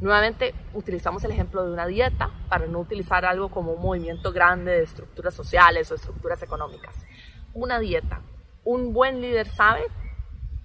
Nuevamente 0.00 0.54
utilizamos 0.74 1.22
el 1.24 1.30
ejemplo 1.30 1.64
de 1.64 1.72
una 1.72 1.86
dieta 1.86 2.30
para 2.48 2.66
no 2.66 2.80
utilizar 2.80 3.24
algo 3.24 3.50
como 3.50 3.72
un 3.72 3.82
movimiento 3.82 4.32
grande 4.32 4.72
de 4.72 4.82
estructuras 4.82 5.34
sociales 5.34 5.90
o 5.90 5.94
estructuras 5.94 6.42
económicas. 6.42 6.96
Una 7.52 7.78
dieta. 7.78 8.20
Un 8.64 8.92
buen 8.92 9.20
líder 9.20 9.48
sabe, 9.48 9.84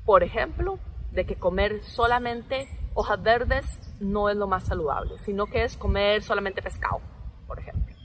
por 0.06 0.24
ejemplo, 0.24 0.80
de 1.12 1.26
que 1.26 1.36
comer 1.36 1.84
solamente 1.84 2.68
hojas 3.00 3.24
verdes 3.24 3.80
no 4.02 4.30
es 4.30 4.36
lo 4.36 4.46
más 4.46 4.66
saludable, 4.66 5.18
sino 5.20 5.46
que 5.46 5.64
es 5.64 5.78
comer 5.78 6.22
solamente 6.22 6.62
pescado, 6.62 7.00
por 7.48 7.58
ejemplo. 7.58 7.96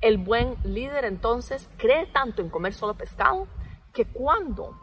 El 0.00 0.18
buen 0.18 0.56
líder 0.64 1.04
entonces 1.04 1.68
cree 1.76 2.06
tanto 2.06 2.42
en 2.42 2.50
comer 2.50 2.74
solo 2.74 2.94
pescado 2.94 3.46
que 3.92 4.04
cuando 4.04 4.76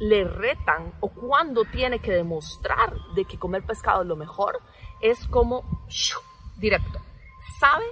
le 0.00 0.24
retan 0.24 0.92
o 1.00 1.08
cuando 1.08 1.64
tiene 1.64 1.98
que 1.98 2.12
demostrar 2.12 2.94
de 3.16 3.24
que 3.24 3.36
comer 3.36 3.64
pescado 3.64 4.02
es 4.02 4.08
lo 4.08 4.14
mejor, 4.14 4.60
es 5.00 5.26
como 5.26 5.64
directo. 6.56 7.00
Sabe 7.58 7.86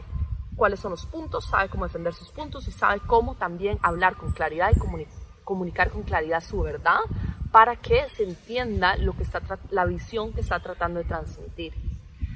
cuáles 0.55 0.79
son 0.79 0.93
los 0.93 1.05
puntos, 1.07 1.47
sabe 1.47 1.69
cómo 1.69 1.85
defender 1.85 2.15
sus 2.15 2.31
puntos 2.31 2.69
y 2.69 2.71
sabe 2.71 3.01
cómo 3.01 3.35
también 3.35 3.79
hablar 3.83 4.17
con 4.17 4.31
claridad 4.31 4.71
y 4.73 4.79
comunicar 5.43 5.91
con 5.91 6.03
claridad 6.03 6.41
su 6.41 6.61
verdad 6.61 7.01
para 7.55 7.77
que 7.77 8.09
se 8.09 8.25
entienda 8.25 8.97
lo 8.97 9.13
que 9.13 9.23
está 9.23 9.41
la 9.71 9.85
visión 9.85 10.33
que 10.33 10.41
está 10.41 10.59
tratando 10.59 10.99
de 10.99 11.05
transmitir. 11.05 11.73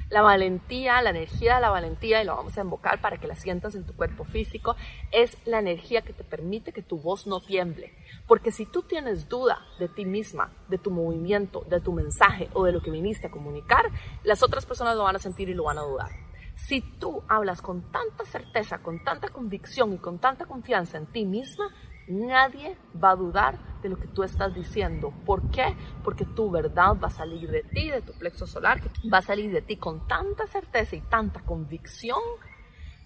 La 0.09 0.21
valentía, 0.21 1.01
la 1.01 1.09
energía 1.09 1.55
de 1.55 1.61
la 1.61 1.69
valentía, 1.69 2.21
y 2.21 2.25
lo 2.25 2.37
vamos 2.37 2.57
a 2.57 2.61
invocar 2.61 3.01
para 3.01 3.17
que 3.17 3.27
la 3.27 3.35
sientas 3.35 3.75
en 3.75 3.85
tu 3.85 3.93
cuerpo 3.97 4.23
físico, 4.23 4.77
es 5.11 5.35
la 5.45 5.59
energía 5.59 6.03
que 6.03 6.13
te 6.13 6.23
permite 6.23 6.71
que 6.71 6.81
tu 6.81 7.01
voz 7.01 7.27
no 7.27 7.41
tiemble. 7.41 7.91
Porque 8.27 8.53
si 8.53 8.65
tú 8.65 8.83
tienes 8.83 9.27
duda 9.27 9.59
de 9.77 9.89
ti 9.89 10.05
misma, 10.05 10.53
de 10.69 10.77
tu 10.77 10.89
movimiento, 10.89 11.65
de 11.67 11.81
tu 11.81 11.91
mensaje 11.91 12.47
o 12.53 12.63
de 12.63 12.71
lo 12.71 12.81
que 12.81 12.89
viniste 12.89 13.27
a 13.27 13.31
comunicar, 13.31 13.91
las 14.23 14.41
otras 14.41 14.65
personas 14.65 14.95
lo 14.95 15.03
van 15.03 15.17
a 15.17 15.19
sentir 15.19 15.49
y 15.49 15.53
lo 15.53 15.65
van 15.65 15.79
a 15.79 15.83
dudar. 15.83 16.11
Si 16.55 16.79
tú 16.79 17.23
hablas 17.27 17.61
con 17.61 17.91
tanta 17.91 18.23
certeza, 18.23 18.77
con 18.77 19.03
tanta 19.03 19.27
convicción 19.27 19.93
y 19.93 19.97
con 19.97 20.19
tanta 20.19 20.45
confianza 20.45 20.97
en 20.97 21.07
ti 21.07 21.25
misma, 21.25 21.73
Nadie 22.09 22.75
va 23.01 23.11
a 23.11 23.15
dudar 23.15 23.59
de 23.83 23.89
lo 23.89 23.97
que 23.97 24.07
tú 24.07 24.23
estás 24.23 24.55
diciendo. 24.55 25.13
¿Por 25.27 25.51
qué? 25.51 25.75
Porque 26.03 26.25
tu 26.25 26.49
verdad 26.49 26.97
va 27.01 27.07
a 27.07 27.11
salir 27.11 27.51
de 27.51 27.61
ti, 27.61 27.91
de 27.91 28.01
tu 28.01 28.13
plexo 28.13 28.47
solar, 28.47 28.81
va 29.13 29.19
a 29.19 29.21
salir 29.21 29.51
de 29.51 29.61
ti 29.61 29.77
con 29.77 30.07
tanta 30.07 30.47
certeza 30.47 30.95
y 30.95 31.01
tanta 31.01 31.41
convicción 31.41 32.19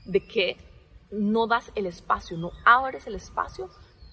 de 0.05 0.25
que 0.25 0.57
no 1.11 1.47
das 1.47 1.69
el 1.75 1.85
espacio, 1.85 2.37
no 2.37 2.51
abres 2.63 3.05
el 3.05 3.15
espacio 3.15 3.69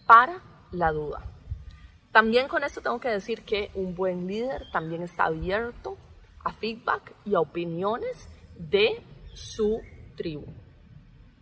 para 0.09 0.43
la 0.73 0.91
duda. 0.91 1.25
También 2.11 2.49
con 2.49 2.65
esto 2.65 2.81
tengo 2.81 2.99
que 2.99 3.11
decir 3.11 3.45
que 3.45 3.71
un 3.75 3.95
buen 3.95 4.27
líder 4.27 4.73
también 4.73 5.05
está 5.05 5.27
abierto 5.27 5.99
a 6.43 6.53
feedback 6.53 7.15
y 7.25 7.37
a 7.37 7.41
opiniones 7.41 8.29
de 8.59 9.05
su 9.35 9.81
tribu. 10.17 10.47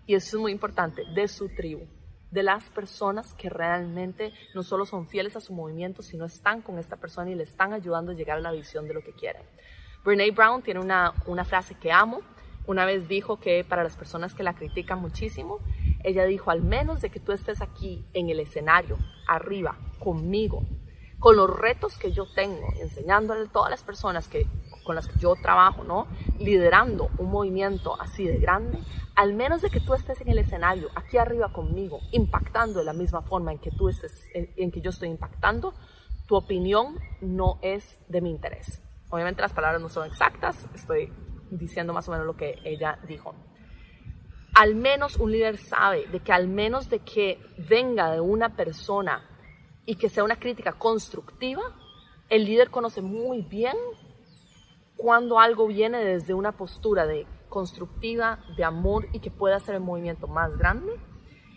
Y 0.07 0.17
eso 0.17 0.37
es 0.37 0.41
muy 0.43 0.53
importante, 0.53 1.07
de 1.15 1.29
su 1.29 1.49
tribu 1.49 1.87
de 2.31 2.43
las 2.43 2.65
personas 2.71 3.33
que 3.35 3.49
realmente 3.49 4.33
no 4.55 4.63
solo 4.63 4.85
son 4.85 5.07
fieles 5.07 5.37
a 5.37 5.41
su 5.41 5.53
movimiento, 5.53 6.03
sino 6.03 6.25
están 6.25 6.63
con 6.63 6.79
esta 6.79 6.97
persona 6.97 7.31
y 7.31 7.35
le 7.35 7.45
están 7.45 7.73
ayudando 7.73 8.13
a 8.13 8.15
llegar 8.15 8.39
a 8.39 8.41
la 8.41 8.53
visión 8.53 8.87
de 8.87 8.95
lo 8.95 9.03
que 9.03 9.13
quieren. 9.13 9.43
Brene 10.05 10.31
Brown 10.31 10.63
tiene 10.63 10.81
una, 10.81 11.15
una 11.27 11.45
frase 11.45 11.75
que 11.75 11.93
amo. 11.93 12.21
Una 12.67 12.85
vez 12.85 13.09
dijo 13.09 13.41
que 13.41 13.65
para 13.65 13.83
las 13.83 13.97
personas 13.97 14.35
que 14.35 14.43
la 14.43 14.55
critican 14.55 15.01
muchísimo, 15.01 15.61
ella 16.05 16.25
dijo, 16.27 16.51
al 16.51 16.63
menos 16.63 17.01
de 17.01 17.11
que 17.11 17.19
tú 17.19 17.33
estés 17.33 17.63
aquí 17.63 18.05
en 18.13 18.29
el 18.29 18.41
escenario, 18.41 18.99
arriba, 19.27 19.79
conmigo, 19.99 20.67
con 21.19 21.37
los 21.37 21.51
retos 21.51 21.99
que 21.99 22.13
yo 22.13 22.27
tengo, 22.35 22.69
enseñándole 22.81 23.47
a 23.47 23.53
todas 23.53 23.71
las 23.71 23.83
personas 23.83 24.29
que, 24.29 24.47
con 24.89 24.97
las 24.97 25.07
que 25.07 25.19
yo 25.19 25.37
trabajo, 25.37 25.85
¿no? 25.85 26.07
liderando 26.39 27.11
un 27.19 27.31
movimiento 27.31 28.01
así 28.01 28.25
de 28.25 28.39
grande, 28.39 28.79
al 29.15 29.35
menos 29.35 29.61
de 29.61 29.69
que 29.69 29.81
tú 29.81 29.93
estés 29.93 30.23
en 30.23 30.29
el 30.29 30.39
escenario, 30.39 30.89
aquí 30.95 31.19
arriba 31.19 31.53
conmigo, 31.53 32.01
impactando 32.11 32.79
de 32.79 32.87
la 32.87 32.95
misma 32.95 33.21
forma 33.21 33.53
en 33.53 33.59
que 33.59 33.71
tú 33.71 33.91
estés, 33.91 34.15
en 34.33 34.71
que 34.71 34.81
yo 34.81 34.89
estoy 34.89 35.11
impactando, 35.11 35.75
tu 36.27 36.37
opinión 36.37 36.99
no 37.21 37.59
es 37.61 37.99
de 38.09 38.23
mi 38.23 38.31
interés. 38.31 38.81
Obviamente 39.11 39.43
las 39.43 39.53
palabras 39.53 39.83
no 39.83 39.91
son 39.91 40.07
exactas, 40.07 40.67
estoy 40.75 41.13
diciendo 41.51 41.93
más 41.93 42.09
o 42.09 42.13
menos 42.13 42.27
lo 42.27 42.39
que 42.39 42.55
ella 42.65 42.99
dijo. 43.07 43.35
Al 44.55 44.75
menos 44.75 45.17
un 45.17 45.33
líder 45.33 45.59
sabe 45.59 46.07
de 46.07 46.21
que 46.21 46.33
al 46.33 46.49
menos 46.49 46.89
de 46.89 47.01
que 47.01 47.39
venga 47.59 48.11
de 48.11 48.21
una 48.21 48.57
persona 48.57 49.23
y 49.85 49.97
que 49.97 50.09
sea 50.09 50.25
una 50.25 50.37
crítica 50.37 50.73
constructiva, 50.73 51.61
el 52.31 52.47
líder 52.47 52.71
conoce 52.71 53.03
muy 53.03 53.43
bien 53.43 53.77
cuando 54.99 55.39
algo 55.39 55.69
viene 55.69 56.05
desde 56.05 56.35
una 56.35 56.53
postura 56.53 57.07
de 57.07 57.25
constructiva, 57.49 58.41
de 58.57 58.65
amor 58.65 59.07
y 59.13 59.21
que 59.21 59.31
pueda 59.31 59.57
hacer 59.57 59.77
el 59.77 59.81
movimiento 59.81 60.27
más 60.27 60.59
grande, 60.59 60.93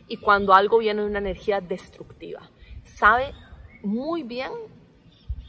y 0.07 0.17
cuando 0.17 0.53
algo 0.53 0.77
viene 0.77 1.01
de 1.01 1.07
una 1.07 1.17
energía 1.17 1.59
destructiva. 1.59 2.41
Sabe 2.85 3.33
muy 3.81 4.21
bien 4.21 4.51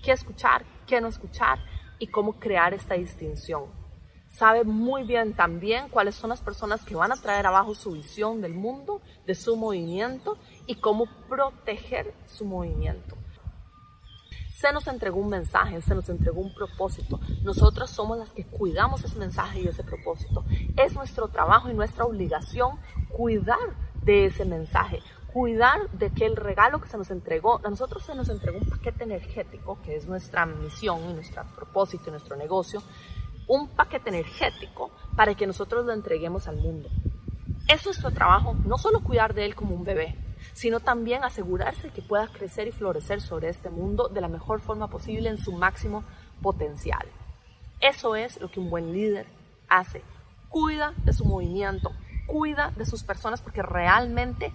qué 0.03 0.13
escuchar, 0.13 0.65
qué 0.87 1.03
no 1.03 1.09
escuchar 1.09 1.59
y 1.99 2.07
cómo 2.07 2.41
crear 2.41 2.73
esta 2.73 2.95
distinción. 2.95 3.65
Sabe 4.31 4.65
muy 4.65 5.05
bien 5.05 5.35
también 5.35 5.91
cuáles 5.91 6.15
son 6.15 6.31
las 6.31 6.41
personas 6.41 6.87
que 6.87 6.95
van 6.95 7.13
a 7.13 7.21
traer 7.21 7.47
abajo 7.47 7.75
su 7.75 7.93
visión 7.93 8.41
del 8.41 8.55
mundo, 8.55 9.03
de 9.27 9.35
su 9.35 9.55
movimiento 9.55 10.39
y 10.67 10.77
cómo 10.77 11.05
proteger 11.29 12.15
su 12.27 12.47
movimiento. 12.47 13.22
Se 14.53 14.71
nos 14.71 14.87
entregó 14.87 15.19
un 15.19 15.31
mensaje, 15.31 15.81
se 15.81 15.95
nos 15.95 16.11
entregó 16.11 16.43
un 16.43 16.53
propósito. 16.53 17.19
Nosotros 17.43 17.89
somos 17.89 18.19
las 18.19 18.33
que 18.33 18.45
cuidamos 18.45 19.03
ese 19.03 19.19
mensaje 19.19 19.61
y 19.61 19.67
ese 19.67 19.83
propósito. 19.83 20.45
Es 20.77 20.95
nuestro 20.95 21.29
trabajo 21.29 21.71
y 21.71 21.75
nuestra 21.75 22.05
obligación 22.05 22.79
cuidar 23.09 23.59
de 24.03 24.27
ese 24.27 24.45
mensaje, 24.45 25.01
cuidar 25.33 25.91
de 25.93 26.11
que 26.11 26.27
el 26.27 26.37
regalo 26.37 26.83
que 26.83 26.89
se 26.89 26.99
nos 26.99 27.11
entregó, 27.11 27.63
a 27.65 27.71
nosotros 27.71 28.05
se 28.05 28.15
nos 28.15 28.29
entregó 28.29 28.59
un 28.59 28.69
paquete 28.69 29.05
energético, 29.05 29.81
que 29.81 29.97
es 29.97 30.07
nuestra 30.07 30.45
misión 30.45 31.01
y 31.09 31.15
nuestro 31.15 31.45
propósito 31.57 32.05
y 32.09 32.11
nuestro 32.11 32.37
negocio, 32.37 32.83
un 33.49 33.69
paquete 33.69 34.11
energético 34.11 34.91
para 35.17 35.35
que 35.35 35.47
nosotros 35.47 35.87
lo 35.87 35.93
entreguemos 35.95 36.47
al 36.47 36.57
mundo. 36.57 36.91
Es 37.69 37.87
nuestro 37.87 38.11
trabajo, 38.11 38.55
no 38.67 38.77
solo 38.77 39.03
cuidar 39.03 39.33
de 39.33 39.47
él 39.47 39.55
como 39.55 39.75
un 39.75 39.85
bebé, 39.85 40.15
sino 40.53 40.81
también 40.81 41.25
asegurarse 41.25 41.91
que 41.91 42.03
pueda 42.03 42.29
crecer 42.29 42.69
y 42.69 42.73
florecer 42.73 43.21
sobre 43.21 43.49
este 43.49 43.71
mundo 43.71 44.09
de 44.09 44.21
la 44.21 44.29
mejor 44.29 44.61
forma 44.61 44.89
posible 44.89 45.29
en 45.29 45.39
su 45.39 45.53
máximo 45.53 46.05
potencial. 46.41 47.07
Eso 47.81 48.15
es 48.17 48.41
lo 48.41 48.51
que 48.51 48.61
un 48.61 48.71
buen 48.71 48.93
líder 48.93 49.27
hace. 49.69 50.03
Cuida 50.49 50.95
de 51.05 51.13
su 51.13 51.25
movimiento, 51.25 51.93
cuida 52.27 52.73
de 52.77 52.87
sus 52.87 53.03
personas 53.03 53.43
porque 53.43 53.63
realmente 53.63 54.53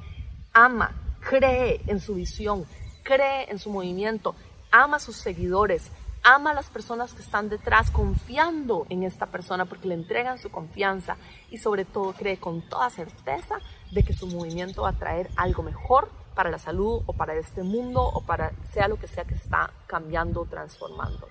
ama, 0.54 0.96
cree 1.20 1.82
en 1.88 2.00
su 2.00 2.16
visión, 2.16 2.66
cree 3.04 3.50
en 3.50 3.60
su 3.60 3.70
movimiento, 3.70 4.36
ama 4.72 4.98
a 4.98 5.00
sus 5.00 5.18
seguidores, 5.18 5.92
ama 6.28 6.52
a 6.52 6.54
las 6.54 6.70
personas 6.70 7.14
que 7.14 7.22
están 7.22 7.48
detrás, 7.48 7.90
confiando 7.90 8.86
en 8.90 9.04
esta 9.04 9.28
persona 9.28 9.64
porque 9.64 9.88
le 9.88 9.94
entregan 9.94 10.38
su 10.38 10.52
confianza 10.52 11.16
y 11.50 11.58
sobre 11.58 11.86
todo 11.86 12.12
cree 12.12 12.38
con 12.38 12.62
toda 12.68 12.90
certeza 12.90 13.60
de 13.92 14.04
que 14.04 14.12
su 14.12 14.28
movimiento 14.28 14.82
va 14.82 14.90
a 14.90 15.00
traer 15.00 15.30
algo 15.38 15.64
mejor 15.64 16.10
para 16.36 16.52
la 16.52 16.60
salud 16.60 17.02
o 17.06 17.14
para 17.14 17.34
este 17.36 17.64
mundo 17.64 18.02
o 18.04 18.26
para 18.26 18.52
sea 18.74 18.90
lo 18.90 18.98
que 18.98 19.08
sea 19.08 19.24
que 19.24 19.36
está 19.36 19.72
cambiando 19.88 20.42
o 20.42 20.46
transformando. 20.46 21.30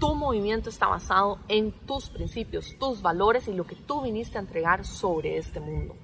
Tu 0.00 0.12
movimiento 0.16 0.70
está 0.70 0.88
basado 0.88 1.38
en 1.46 1.70
tus 1.70 2.10
principios, 2.10 2.76
tus 2.80 3.02
valores 3.02 3.46
y 3.46 3.54
lo 3.54 3.64
que 3.64 3.76
tú 3.76 4.02
viniste 4.02 4.38
a 4.38 4.40
entregar 4.40 4.84
sobre 4.84 5.38
este 5.38 5.60
mundo. 5.60 5.94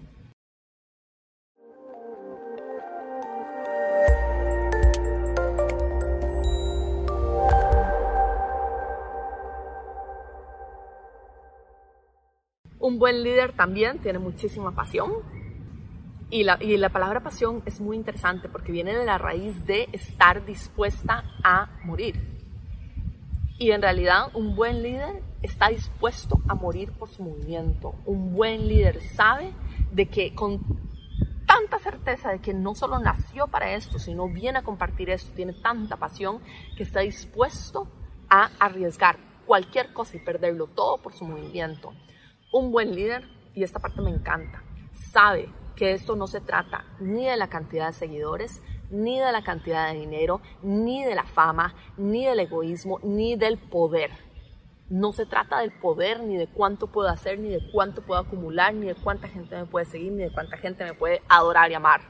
Un 12.93 12.99
buen 12.99 13.23
líder 13.23 13.55
también 13.55 14.01
tiene 14.01 14.19
muchísima 14.19 14.73
pasión. 14.73 15.11
Y 16.29 16.45
la, 16.45 16.59
y 16.61 16.77
la, 16.77 16.91
palabra 16.91 17.21
pasión 17.23 17.63
es 17.65 17.81
muy 17.81 17.97
interesante 17.97 18.51
porque 18.51 18.71
viene 18.71 18.95
de 18.95 19.07
la 19.07 19.17
raíz 19.17 19.65
de 19.65 19.89
estar 19.93 20.45
dispuesta 20.45 21.25
a 21.43 21.71
morir. 21.85 22.21
Y 23.59 23.71
en 23.71 23.81
realidad 23.81 24.29
un 24.35 24.55
buen 24.55 24.83
líder 24.83 25.23
está 25.41 25.69
dispuesto 25.69 26.43
a 26.49 26.55
morir 26.55 26.93
por 26.93 27.09
su 27.09 27.23
movimiento. 27.23 27.95
Un 28.05 28.35
buen 28.35 28.69
líder 28.69 29.01
sabe 29.01 29.55
de 29.91 30.05
que 30.11 30.35
con 30.35 30.61
tanta 31.47 31.79
certeza 31.79 32.31
de 32.31 32.41
que 32.41 32.53
no 32.53 32.75
solo 32.75 32.99
nació 32.99 33.47
para 33.47 33.73
esto, 33.73 33.99
sino 33.99 34.29
viene 34.29 34.59
a 34.59 34.63
compartir 34.63 35.09
esto, 35.09 35.33
tiene 35.35 35.55
tanta 35.55 35.97
pasión 35.97 36.41
que 36.77 36.83
está 36.83 37.01
dispuesto 37.01 37.89
a 38.29 38.51
arriesgar 38.59 39.17
cualquier 39.47 39.95
cosa 39.95 40.19
y 40.19 40.21
perderlo 40.21 40.67
todo 40.67 40.99
por 40.99 41.15
su 41.15 41.25
movimiento. 41.25 41.95
Un 42.53 42.71
buen 42.71 42.95
líder, 42.95 43.27
y 43.55 43.62
esta 43.62 43.79
parte 43.79 44.03
me 44.03 44.11
encanta, 44.11 44.62
sabe 44.93 45.49
que 45.75 45.93
esto 45.93 46.17
no 46.17 46.27
se 46.27 46.43
trata 46.43 46.85
ni 47.01 47.25
de 47.25 47.38
la 47.38 47.49
cantidad 47.49 47.87
de 47.87 47.95
seguidores, 47.95 48.61
ni 48.91 49.19
de 49.19 49.33
la 49.33 49.43
cantidad 49.43 49.91
de 49.91 49.99
dinero, 49.99 50.43
ni 50.62 51.03
de 51.03 51.15
la 51.15 51.25
fama, 51.25 51.75
ni 51.97 52.27
del 52.27 52.41
egoísmo, 52.41 53.01
ni 53.03 53.37
del 53.37 53.57
poder. 53.57 54.11
No 54.91 55.15
se 55.15 55.25
trata 55.25 55.61
del 55.61 55.73
poder, 55.73 56.21
ni 56.21 56.37
de 56.37 56.47
cuánto 56.47 56.88
puedo 56.88 57.09
hacer, 57.09 57.38
ni 57.38 57.49
de 57.49 57.71
cuánto 57.73 58.03
puedo 58.03 58.21
acumular, 58.21 58.75
ni 58.75 58.87
de 58.88 58.97
cuánta 58.97 59.29
gente 59.29 59.57
me 59.57 59.65
puede 59.65 59.87
seguir, 59.87 60.12
ni 60.12 60.25
de 60.25 60.31
cuánta 60.31 60.59
gente 60.59 60.85
me 60.85 60.93
puede 60.93 61.23
adorar 61.31 61.71
y 61.71 61.75
amar. 61.75 62.03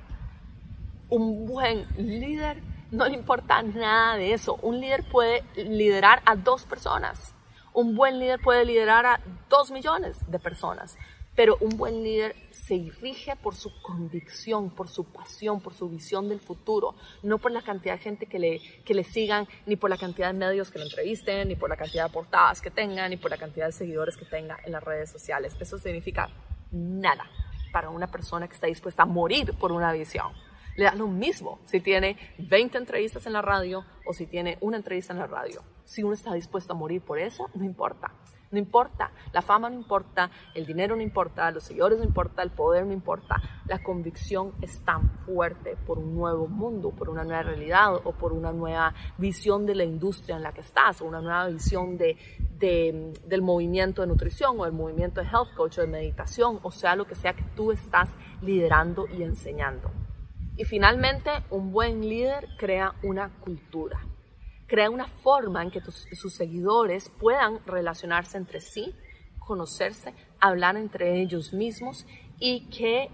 Un 1.09 1.47
buen 1.47 1.87
líder 1.97 2.61
no 2.91 3.07
le 3.07 3.15
importa 3.15 3.63
nada 3.63 4.17
de 4.17 4.33
eso. 4.33 4.57
Un 4.57 4.81
líder 4.81 5.09
puede 5.09 5.45
liderar 5.55 6.21
a 6.27 6.35
dos 6.35 6.67
personas 6.67 7.33
un 7.75 7.97
buen 7.97 8.19
líder 8.19 8.41
puede 8.41 8.65
liderar 8.65 9.07
a 9.07 9.21
dos 9.49 9.71
millones 9.71 10.19
de 10.29 10.39
personas, 10.39 10.97
pero 11.35 11.57
un 11.61 11.71
buen 11.79 12.03
líder 12.03 12.37
se 12.51 12.93
rige 13.01 13.37
por 13.37 13.55
su 13.55 13.73
convicción, 13.81 14.71
por 14.71 14.89
su 14.89 15.05
pasión, 15.05 15.61
por 15.61 15.73
su 15.73 15.89
visión 15.89 16.29
del 16.29 16.41
futuro, 16.41 16.95
no 17.23 17.39
por 17.39 17.53
la 17.53 17.63
cantidad 17.63 17.95
de 17.95 18.01
gente 18.01 18.27
que 18.27 18.39
le, 18.39 18.61
que 18.85 18.95
le 18.95 19.05
sigan, 19.05 19.49
ni 19.65 19.77
por 19.77 19.89
la 19.89 19.97
cantidad 19.97 20.33
de 20.33 20.39
medios 20.39 20.71
que 20.71 20.79
lo 20.79 20.85
entrevisten, 20.85 21.49
ni 21.49 21.57
por 21.57 21.71
la 21.71 21.77
cantidad 21.77 22.07
de 22.07 22.13
portadas 22.13 22.61
que 22.61 22.71
tenga, 22.71 23.09
ni 23.09 23.17
por 23.17 23.31
la 23.31 23.39
cantidad 23.39 23.67
de 23.67 23.73
seguidores 23.73 24.17
que 24.17 24.27
tenga 24.27 24.59
en 24.65 24.73
las 24.73 24.85
redes 24.85 25.11
sociales. 25.11 25.57
Eso 25.59 25.79
significa 25.79 26.29
nada 26.71 27.25
para 27.73 27.89
una 27.89 28.09
persona 28.09 28.47
que 28.47 28.55
está 28.55 28.67
dispuesta 28.67 29.05
a 29.05 29.07
morir 29.07 29.55
por 29.59 29.73
una 29.73 29.91
visión. 29.93 30.33
Le 30.77 30.85
da 30.85 30.95
lo 30.95 31.07
mismo 31.07 31.61
si 31.67 31.81
tiene 31.81 32.17
20 32.39 32.79
entrevistas 32.79 33.27
en 33.27 33.35
la 33.35 33.43
radio 33.43 33.85
o 34.07 34.13
si 34.13 34.27
tiene 34.27 34.59
una 34.61 34.77
entrevista 34.77 35.13
en 35.13 35.19
la 35.19 35.27
radio. 35.27 35.63
Si 35.85 36.03
uno 36.03 36.15
está 36.15 36.33
dispuesto 36.33 36.73
a 36.73 36.77
morir 36.77 37.03
por 37.03 37.19
eso, 37.19 37.51
no 37.55 37.65
importa. 37.65 38.13
No 38.53 38.59
importa, 38.59 39.13
la 39.33 39.41
fama 39.41 39.71
no 39.71 39.77
importa, 39.77 40.31
el 40.55 40.67
dinero 40.67 40.95
no 40.95 41.01
importa, 41.01 41.51
los 41.51 41.65
seguidores 41.65 41.99
no 41.99 42.05
importa, 42.05 42.43
el 42.43 42.51
poder 42.51 42.85
no 42.85 42.93
importa. 42.93 43.41
La 43.67 43.83
convicción 43.83 44.53
es 44.61 44.85
tan 44.85 45.09
fuerte 45.25 45.75
por 45.87 45.99
un 45.99 46.15
nuevo 46.15 46.47
mundo, 46.49 46.91
por 46.91 47.09
una 47.09 47.25
nueva 47.25 47.45
realidad 47.45 47.95
o 47.95 48.13
por 48.13 48.35
una 48.35 48.53
nueva 48.53 48.95
visión 49.17 49.65
de 49.65 49.75
la 49.75 49.85
industria 49.85 50.37
en 50.37 50.43
la 50.43 50.53
que 50.53 50.61
estás, 50.61 51.01
o 51.01 51.07
una 51.07 51.23
nueva 51.23 51.47
visión 51.49 51.97
de, 51.97 52.19
del 52.59 53.41
movimiento 53.41 54.03
de 54.03 54.09
nutrición 54.09 54.61
o 54.61 54.65
del 54.65 54.75
movimiento 54.75 55.23
de 55.23 55.29
health 55.29 55.55
coach 55.57 55.79
o 55.79 55.81
de 55.81 55.87
meditación, 55.87 56.61
o 56.63 56.71
sea, 56.71 56.95
lo 56.95 57.07
que 57.07 57.15
sea 57.15 57.33
que 57.33 57.45
tú 57.57 57.73
estás 57.73 58.11
liderando 58.43 59.07
y 59.09 59.23
enseñando. 59.23 59.91
Y 60.57 60.65
finalmente, 60.65 61.31
un 61.51 61.73
buen 61.73 62.01
líder 62.01 62.49
crea 62.59 62.95
una 63.03 63.31
cultura. 63.41 64.01
Crea 64.67 64.91
una 64.91 65.07
forma 65.07 65.63
en 65.63 65.71
que 65.71 65.81
sus 65.81 66.35
seguidores 66.35 67.11
puedan 67.21 67.65
relacionarse 67.67 68.39
entre 68.39 68.61
sí, 68.61 68.95
conocerse, 69.39 70.15
hablar 70.41 70.77
entre 70.77 71.21
ellos 71.21 71.53
mismos 71.53 72.07
y 72.39 72.69
que 72.71 73.11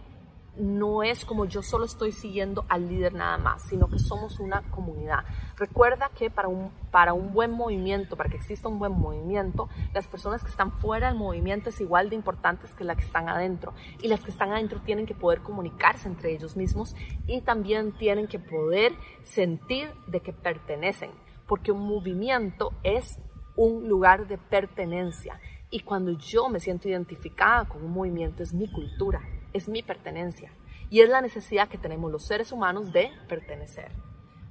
no 0.58 1.02
es 1.02 1.24
como 1.24 1.44
yo 1.44 1.62
solo 1.62 1.84
estoy 1.84 2.12
siguiendo 2.12 2.64
al 2.68 2.88
líder 2.88 3.14
nada 3.14 3.38
más, 3.38 3.62
sino 3.62 3.88
que 3.88 3.98
somos 3.98 4.40
una 4.40 4.62
comunidad. 4.70 5.24
Recuerda 5.56 6.10
que 6.14 6.30
para 6.30 6.48
un, 6.48 6.70
para 6.90 7.12
un 7.12 7.32
buen 7.32 7.52
movimiento, 7.52 8.16
para 8.16 8.30
que 8.30 8.36
exista 8.36 8.68
un 8.68 8.78
buen 8.78 8.92
movimiento, 8.92 9.68
las 9.94 10.06
personas 10.06 10.42
que 10.42 10.50
están 10.50 10.72
fuera 10.72 11.08
del 11.08 11.18
movimiento 11.18 11.70
es 11.70 11.80
igual 11.80 12.10
de 12.10 12.16
importantes 12.16 12.74
que 12.74 12.84
las 12.84 12.96
que 12.96 13.04
están 13.04 13.28
adentro. 13.28 13.72
Y 14.02 14.08
las 14.08 14.20
que 14.20 14.30
están 14.30 14.50
adentro 14.50 14.80
tienen 14.80 15.06
que 15.06 15.14
poder 15.14 15.40
comunicarse 15.42 16.08
entre 16.08 16.32
ellos 16.32 16.56
mismos 16.56 16.94
y 17.26 17.40
también 17.40 17.92
tienen 17.92 18.26
que 18.26 18.38
poder 18.38 18.92
sentir 19.22 19.90
de 20.06 20.20
que 20.20 20.32
pertenecen 20.32 21.10
porque 21.48 21.72
un 21.72 21.80
movimiento 21.88 22.72
es 22.84 23.18
un 23.56 23.88
lugar 23.88 24.28
de 24.28 24.38
pertenencia. 24.38 25.40
Y 25.70 25.80
cuando 25.80 26.12
yo 26.12 26.48
me 26.48 26.60
siento 26.60 26.88
identificada 26.88 27.66
con 27.66 27.84
un 27.84 27.92
movimiento, 27.92 28.42
es 28.42 28.54
mi 28.54 28.70
cultura, 28.70 29.20
es 29.52 29.68
mi 29.68 29.82
pertenencia. 29.82 30.52
Y 30.90 31.00
es 31.00 31.08
la 31.08 31.20
necesidad 31.20 31.68
que 31.68 31.78
tenemos 31.78 32.10
los 32.10 32.24
seres 32.24 32.52
humanos 32.52 32.92
de 32.92 33.10
pertenecer. 33.28 33.92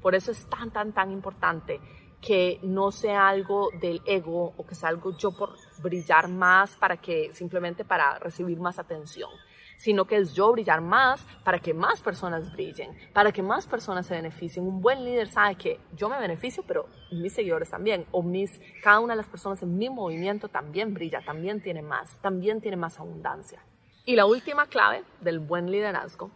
Por 0.02 0.16
eso 0.16 0.32
es 0.32 0.46
tan, 0.46 0.72
tan, 0.72 0.94
tan 0.94 1.12
importante 1.12 1.80
que 2.22 2.60
no 2.64 2.92
sea 2.92 3.28
algo 3.28 3.70
del 3.80 4.02
ego 4.06 4.54
o 4.58 4.66
que 4.66 4.76
sea 4.76 4.90
algo 4.90 5.16
yo 5.18 5.32
por 5.32 5.56
brillar 5.82 6.28
más 6.28 6.76
para 6.76 6.98
que 6.98 7.32
simplemente 7.34 7.86
para 7.86 8.18
recibir 8.20 8.60
más 8.60 8.80
atención, 8.80 9.30
sino 9.78 10.06
que 10.06 10.18
es 10.18 10.34
yo 10.34 10.52
brillar 10.52 10.82
más 10.82 11.26
para 11.44 11.60
que 11.60 11.74
más 11.74 12.02
personas 12.02 12.52
brillen, 12.52 12.98
para 13.14 13.32
que 13.32 13.44
más 13.44 13.68
personas 13.68 14.08
se 14.08 14.16
beneficien. 14.16 14.66
Un 14.66 14.82
buen 14.82 15.04
líder 15.04 15.30
sabe 15.30 15.56
que 15.56 15.80
yo 15.96 16.10
me 16.10 16.20
beneficio, 16.20 16.64
pero 16.68 16.88
mis 17.12 17.34
seguidores 17.34 17.70
también, 17.70 18.06
o 18.12 18.24
mis, 18.24 18.60
cada 18.82 19.00
una 19.00 19.14
de 19.14 19.18
las 19.18 19.30
personas 19.30 19.62
en 19.62 19.78
mi 19.78 19.90
movimiento 19.90 20.50
también 20.50 20.94
brilla, 20.94 21.22
también 21.24 21.62
tiene 21.62 21.82
más, 21.82 22.18
también 22.22 22.62
tiene 22.62 22.78
más 22.78 23.00
abundancia. 23.00 23.62
Y 24.08 24.16
la 24.16 24.26
última 24.26 24.68
clave 24.68 25.04
del 25.20 25.40
buen 25.40 25.70
liderazgo 25.70 26.32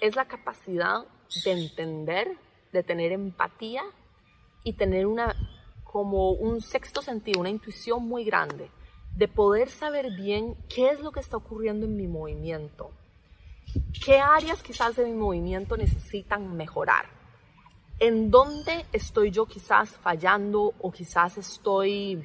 es 0.00 0.16
la 0.16 0.24
capacidad 0.24 1.04
de 1.44 1.52
entender, 1.52 2.36
de 2.72 2.82
tener 2.82 3.12
empatía 3.12 3.84
y 4.64 4.72
tener 4.72 5.06
una 5.06 5.36
como 5.84 6.32
un 6.32 6.60
sexto 6.60 7.00
sentido, 7.00 7.38
una 7.38 7.48
intuición 7.48 8.08
muy 8.08 8.24
grande 8.24 8.72
de 9.14 9.28
poder 9.28 9.70
saber 9.70 10.10
bien 10.16 10.56
qué 10.68 10.90
es 10.90 10.98
lo 10.98 11.12
que 11.12 11.20
está 11.20 11.36
ocurriendo 11.36 11.86
en 11.86 11.96
mi 11.96 12.08
movimiento, 12.08 12.90
qué 14.04 14.18
áreas 14.18 14.60
quizás 14.60 14.96
de 14.96 15.04
mi 15.04 15.12
movimiento 15.12 15.76
necesitan 15.76 16.56
mejorar, 16.56 17.06
en 18.00 18.32
dónde 18.32 18.84
estoy 18.90 19.30
yo 19.30 19.46
quizás 19.46 19.90
fallando 19.90 20.74
o 20.80 20.90
quizás 20.90 21.38
estoy 21.38 22.20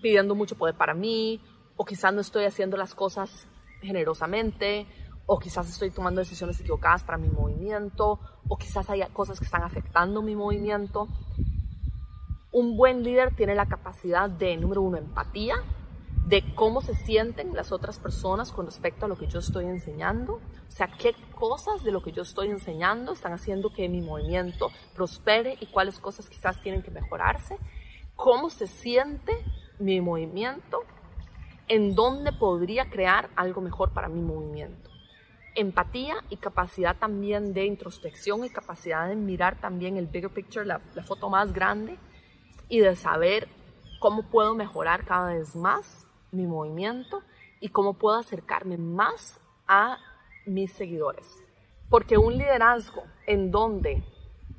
pidiendo 0.00 0.36
mucho 0.36 0.56
poder 0.56 0.76
para 0.76 0.94
mí 0.94 1.40
o 1.74 1.84
quizás 1.84 2.14
no 2.14 2.20
estoy 2.20 2.44
haciendo 2.44 2.76
las 2.76 2.94
cosas 2.94 3.48
generosamente 3.84 4.86
o 5.26 5.38
quizás 5.38 5.68
estoy 5.68 5.90
tomando 5.90 6.20
decisiones 6.20 6.60
equivocadas 6.60 7.02
para 7.02 7.18
mi 7.18 7.28
movimiento 7.28 8.20
o 8.48 8.56
quizás 8.56 8.90
hay 8.90 9.02
cosas 9.12 9.38
que 9.38 9.44
están 9.44 9.62
afectando 9.62 10.22
mi 10.22 10.36
movimiento. 10.36 11.08
Un 12.52 12.76
buen 12.76 13.02
líder 13.02 13.34
tiene 13.34 13.54
la 13.54 13.66
capacidad 13.66 14.28
de, 14.28 14.56
número 14.56 14.82
uno, 14.82 14.98
empatía, 14.98 15.56
de 16.26 16.54
cómo 16.54 16.80
se 16.80 16.94
sienten 16.94 17.54
las 17.54 17.72
otras 17.72 17.98
personas 17.98 18.50
con 18.52 18.66
respecto 18.66 19.04
a 19.04 19.08
lo 19.08 19.16
que 19.16 19.26
yo 19.26 19.40
estoy 19.40 19.66
enseñando. 19.66 20.34
O 20.34 20.70
sea, 20.70 20.88
qué 20.88 21.14
cosas 21.34 21.84
de 21.84 21.92
lo 21.92 22.02
que 22.02 22.12
yo 22.12 22.22
estoy 22.22 22.48
enseñando 22.48 23.12
están 23.12 23.32
haciendo 23.32 23.72
que 23.72 23.88
mi 23.88 24.00
movimiento 24.00 24.70
prospere 24.94 25.56
y 25.60 25.66
cuáles 25.66 25.98
cosas 25.98 26.28
quizás 26.28 26.60
tienen 26.62 26.82
que 26.82 26.90
mejorarse. 26.90 27.56
Cómo 28.16 28.48
se 28.50 28.66
siente 28.66 29.32
mi 29.78 30.00
movimiento, 30.00 30.80
en 31.68 31.94
dónde 31.94 32.32
podría 32.32 32.90
crear 32.90 33.30
algo 33.36 33.60
mejor 33.60 33.92
para 33.92 34.08
mi 34.08 34.20
movimiento. 34.20 34.90
Empatía 35.54 36.16
y 36.30 36.36
capacidad 36.36 36.96
también 36.96 37.54
de 37.54 37.64
introspección 37.64 38.44
y 38.44 38.50
capacidad 38.50 39.08
de 39.08 39.16
mirar 39.16 39.60
también 39.60 39.96
el 39.96 40.06
bigger 40.06 40.30
picture, 40.30 40.66
la, 40.66 40.80
foto 41.06 41.30
más 41.30 41.52
grande 41.52 41.96
y 42.68 42.80
de 42.80 42.96
saber 42.96 43.48
cómo 44.00 44.24
puedo 44.24 44.54
mejorar 44.54 45.04
cada 45.04 45.32
vez 45.32 45.54
más 45.54 46.06
mi 46.32 46.46
movimiento 46.46 47.22
y 47.60 47.68
cómo 47.68 47.94
puedo 47.94 48.16
acercarme 48.16 48.76
más 48.76 49.38
a 49.68 49.98
mis 50.44 50.72
seguidores. 50.72 51.26
Porque 51.88 52.18
un 52.18 52.36
liderazgo 52.36 53.04
en 53.26 53.50
donde 53.50 54.02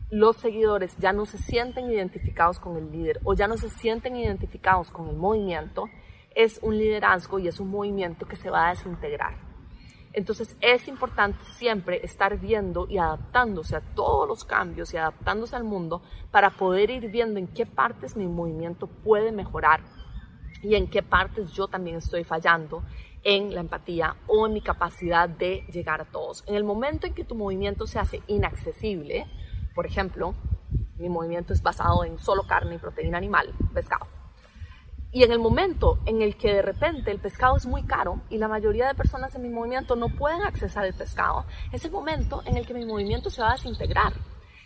los 0.10 0.38
seguidores 0.38 0.96
ya 0.98 1.12
no 1.12 1.26
se 1.26 1.38
sienten 1.38 1.92
identificados 1.92 2.60
con 2.60 2.78
el 2.78 2.92
líder 2.92 3.20
o 3.26 3.34
ya 3.34 3.48
no 3.48 3.58
se 3.58 3.70
sienten 3.70 4.16
identificados 4.16 4.92
con 4.92 5.10
el 5.10 5.18
movimiento, 5.18 5.90
es 6.36 6.60
un 6.62 6.78
liderazgo 6.78 7.40
y 7.40 7.48
es 7.48 7.60
un 7.60 7.70
movimiento 7.70 8.28
que 8.28 8.36
se 8.36 8.50
va 8.50 8.68
a 8.68 8.70
desintegrar. 8.70 9.46
Entonces 10.14 10.56
es 10.62 10.88
importante 10.88 11.40
siempre 11.56 12.06
estar 12.06 12.40
viendo 12.40 12.88
y 12.88 12.98
adaptándose 12.98 13.76
a 13.76 13.82
todos 13.82 14.28
los 14.28 14.46
cambios 14.46 14.94
y 14.94 14.98
adaptándose 14.98 15.58
al 15.58 15.66
mundo 15.66 16.02
para 16.32 16.52
poder 16.52 16.90
ir 16.90 17.10
viendo 17.12 17.38
en 17.38 17.48
qué 17.48 17.66
partes 17.66 18.16
mi 18.16 18.26
movimiento 18.26 18.88
puede 18.88 19.34
mejorar 19.34 19.82
y 20.62 20.76
en 20.76 20.90
qué 20.90 21.04
partes 21.04 21.52
yo 21.52 21.68
también 21.68 21.98
estoy 21.98 22.24
fallando 22.24 22.84
en 23.24 23.54
la 23.54 23.60
empatía 23.60 24.16
o 24.28 24.48
en 24.48 24.54
mi 24.54 24.62
capacidad 24.62 25.28
de 25.28 25.66
llegar 25.72 26.00
a 26.00 26.06
todos. 26.06 26.46
En 26.48 26.56
el 26.56 26.64
momento 26.64 27.08
en 27.08 27.14
que 27.14 27.26
tu 27.26 27.36
movimiento 27.36 27.86
se 27.86 28.00
hace 28.00 28.22
inaccesible, 28.28 29.26
por 29.74 29.86
ejemplo, 29.86 30.34
mi 30.98 31.10
movimiento 31.10 31.52
es 31.52 31.62
basado 31.62 32.06
en 32.06 32.18
solo 32.20 32.44
carne 32.48 32.76
y 32.76 32.78
proteína 32.78 33.18
animal, 33.18 33.54
pescado. 33.74 34.25
Y 35.12 35.24
en 35.24 35.32
el 35.32 35.40
momento 35.40 36.00
en 36.06 36.22
el 36.22 36.36
que 36.36 36.54
de 36.54 36.62
repente 36.62 37.12
el 37.12 37.20
pescado 37.20 37.56
es 37.56 37.66
muy 37.66 37.84
caro 37.84 38.22
y 38.30 38.38
la 38.38 38.48
mayoría 38.48 38.88
de 38.88 38.96
personas 38.96 39.34
en 39.36 39.44
mi 39.44 39.50
movimiento 39.50 39.96
no 39.96 40.10
pueden 40.10 40.42
accesar 40.42 40.86
el 40.86 40.94
pescado, 40.94 41.46
es 41.72 41.86
el 41.86 41.92
momento 41.92 42.42
en 42.46 42.58
el 42.58 42.66
que 42.66 42.74
mi 42.74 42.86
movimiento 42.86 43.30
se 43.30 43.42
va 43.42 43.52
a 43.52 43.54
desintegrar. 43.54 44.14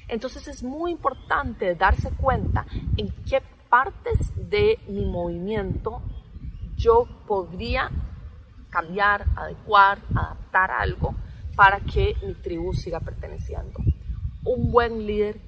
Entonces 0.08 0.48
es 0.48 0.64
muy 0.64 0.92
importante 0.92 1.76
darse 1.76 2.10
cuenta 2.12 2.66
en 2.98 3.14
qué 3.26 3.44
partes 3.70 4.32
de 4.36 4.80
mi 4.88 5.06
movimiento 5.06 6.02
yo 6.76 7.06
podría 7.28 7.92
cambiar, 8.70 9.26
adecuar, 9.36 10.00
adaptar 10.16 10.72
algo 10.72 11.16
para 11.56 11.80
que 11.80 12.16
mi 12.26 12.34
tribu 12.36 12.74
siga 12.74 13.00
perteneciendo. 13.00 13.80
Un 14.44 14.72
buen 14.72 15.06
líder 15.06 15.42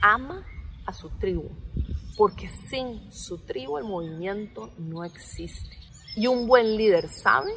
ama 0.00 0.44
a 0.86 0.92
su 0.92 1.10
tribu, 1.10 1.50
porque 2.18 2.48
sin 2.48 3.12
su 3.12 3.38
tribu 3.38 3.78
el 3.78 3.84
movimiento 3.84 4.70
no 4.76 5.04
existe. 5.04 5.78
Y 6.16 6.26
un 6.26 6.48
buen 6.48 6.76
líder 6.76 7.08
sabe 7.08 7.52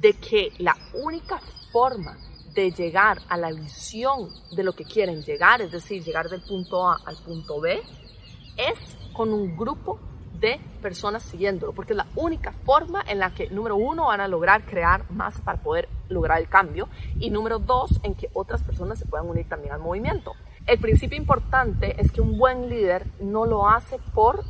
de 0.00 0.12
que 0.14 0.52
la 0.58 0.76
única 0.94 1.40
forma 1.72 2.16
de 2.54 2.70
llegar 2.70 3.18
a 3.28 3.36
la 3.36 3.50
visión 3.50 4.30
de 4.54 4.62
lo 4.62 4.74
que 4.74 4.84
quieren 4.84 5.22
llegar, 5.22 5.60
es 5.60 5.72
decir, 5.72 6.04
llegar 6.04 6.28
del 6.30 6.40
punto 6.40 6.88
A 6.88 7.00
al 7.04 7.16
punto 7.16 7.60
B, 7.60 7.82
es 8.56 8.96
con 9.12 9.32
un 9.32 9.56
grupo 9.56 9.98
de 10.38 10.60
personas 10.80 11.24
siguiéndolo, 11.24 11.72
porque 11.72 11.94
es 11.94 11.96
la 11.96 12.06
única 12.14 12.52
forma 12.64 13.02
en 13.08 13.18
la 13.18 13.34
que, 13.34 13.50
número 13.50 13.74
uno, 13.74 14.06
van 14.06 14.20
a 14.20 14.28
lograr 14.28 14.64
crear 14.64 15.10
más 15.10 15.40
para 15.40 15.60
poder 15.60 15.88
lograr 16.08 16.38
el 16.40 16.48
cambio, 16.48 16.88
y 17.18 17.30
número 17.30 17.58
dos, 17.58 17.98
en 18.04 18.14
que 18.14 18.30
otras 18.34 18.62
personas 18.62 19.00
se 19.00 19.06
puedan 19.06 19.28
unir 19.28 19.48
también 19.48 19.72
al 19.72 19.80
movimiento. 19.80 20.34
El 20.66 20.80
principio 20.80 21.16
importante 21.16 21.94
es 22.00 22.10
que 22.10 22.20
un 22.20 22.38
buen 22.38 22.68
líder 22.68 23.06
no 23.20 23.46
lo 23.46 23.68
hace 23.68 24.00
por 24.12 24.42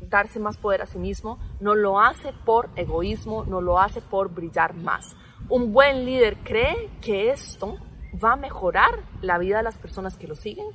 darse 0.00 0.38
más 0.38 0.58
poder 0.58 0.82
a 0.82 0.86
sí 0.86 0.98
mismo, 0.98 1.38
no 1.60 1.74
lo 1.74 1.98
hace 1.98 2.34
por 2.44 2.68
egoísmo, 2.76 3.44
no 3.46 3.62
lo 3.62 3.80
hace 3.80 4.02
por 4.02 4.34
brillar 4.34 4.74
más. 4.74 5.16
Un 5.48 5.72
buen 5.72 6.04
líder 6.04 6.36
cree 6.44 6.90
que 7.00 7.30
esto 7.30 7.78
va 8.22 8.32
a 8.32 8.36
mejorar 8.36 9.02
la 9.22 9.38
vida 9.38 9.56
de 9.56 9.62
las 9.62 9.78
personas 9.78 10.18
que 10.18 10.28
lo 10.28 10.36
siguen, 10.36 10.66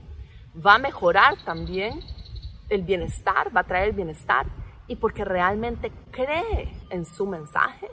va 0.65 0.75
a 0.75 0.79
mejorar 0.79 1.35
también 1.45 1.99
el 2.69 2.81
bienestar, 2.81 3.55
va 3.55 3.61
a 3.61 3.67
traer 3.67 3.89
el 3.89 3.95
bienestar 3.95 4.47
y 4.87 4.95
porque 4.95 5.23
realmente 5.23 5.91
cree 6.09 6.73
en 6.89 7.05
su 7.05 7.27
mensaje, 7.27 7.87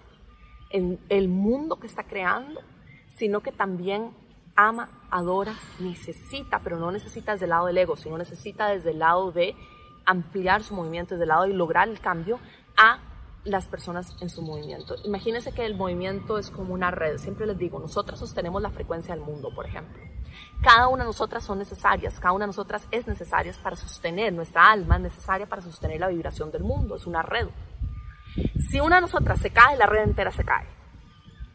en 0.71 0.99
el 1.11 1.29
mundo 1.29 1.77
que 1.77 1.87
está 1.87 2.05
creando, 2.05 2.63
sino 3.11 3.41
que 3.41 3.53
también 3.53 4.11
ama, 4.59 4.91
adora, 5.11 5.55
necesita, 5.79 6.59
pero 6.59 6.79
no 6.79 6.91
necesita 6.91 7.33
desde 7.33 7.45
el 7.45 7.51
lado 7.51 7.67
del 7.67 7.79
ego, 7.79 7.97
sino 7.97 8.19
necesita 8.19 8.67
desde 8.69 8.91
el 8.91 8.99
lado 8.99 9.31
de 9.31 9.55
ampliar 10.05 10.65
su 10.65 10.75
movimiento, 10.75 11.15
desde 11.15 11.25
el 11.25 11.29
lado 11.29 11.45
de 11.45 11.55
lograr 11.55 11.89
el 11.89 12.01
cambio 12.01 12.41
a 12.77 12.99
las 13.45 13.69
personas 13.69 14.17
en 14.21 14.29
su 14.29 14.43
movimiento. 14.43 14.97
Imagínense 15.05 15.53
que 15.53 15.65
el 15.65 15.77
movimiento 15.77 16.39
es 16.39 16.51
como 16.51 16.75
una 16.75 16.91
red. 16.91 17.19
Siempre 17.19 17.47
les 17.47 17.57
digo, 17.57 17.79
nosotras 17.79 18.19
sostenemos 18.19 18.61
la 18.61 18.71
frecuencia 18.71 19.15
del 19.15 19.25
mundo, 19.25 19.55
por 19.55 19.65
ejemplo. 19.65 20.03
Cada 20.61 20.89
una 20.89 21.05
de 21.05 21.09
nosotras 21.09 21.45
son 21.45 21.59
necesarias, 21.59 22.19
cada 22.19 22.33
una 22.33 22.45
de 22.45 22.49
nosotras 22.49 22.89
es 22.91 23.07
necesaria 23.07 23.55
para 23.63 23.77
sostener, 23.77 24.33
nuestra 24.33 24.73
alma 24.73 24.97
es 24.97 25.03
necesaria 25.03 25.47
para 25.47 25.63
sostener 25.63 26.01
la 26.01 26.09
vibración 26.09 26.51
del 26.51 26.65
mundo, 26.65 26.97
es 26.97 27.07
una 27.07 27.23
red. 27.23 27.47
Si 28.69 28.81
una 28.81 28.97
de 28.97 29.03
nosotras 29.03 29.41
se 29.41 29.51
cae, 29.51 29.77
la 29.77 29.87
red 29.87 30.03
entera 30.03 30.33
se 30.33 30.45
cae. 30.45 30.78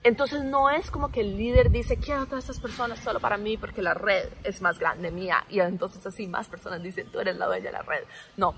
Entonces 0.04 0.44
no 0.44 0.70
es 0.70 0.92
como 0.92 1.12
que 1.12 1.22
el 1.22 1.38
líder 1.38 1.72
dice, 1.72 1.96
quiero 1.96 2.24
a 2.24 2.26
todas 2.26 2.44
estas 2.44 2.60
personas 2.60 3.00
solo 3.00 3.22
para 3.22 3.38
mí 3.38 3.56
porque 3.56 3.82
la 3.82 3.94
red 3.94 4.28
es 4.44 4.62
más 4.62 4.78
grande 4.78 5.12
mía 5.12 5.46
y 5.50 5.62
entonces 5.62 6.06
así 6.06 6.28
más 6.28 6.50
personas 6.50 6.84
dicen, 6.84 7.08
tú 7.10 7.22
eres 7.22 7.38
la 7.38 7.46
dueña 7.46 7.68
de 7.68 7.72
la 7.72 7.84
red. 7.84 8.04
No, 8.36 8.54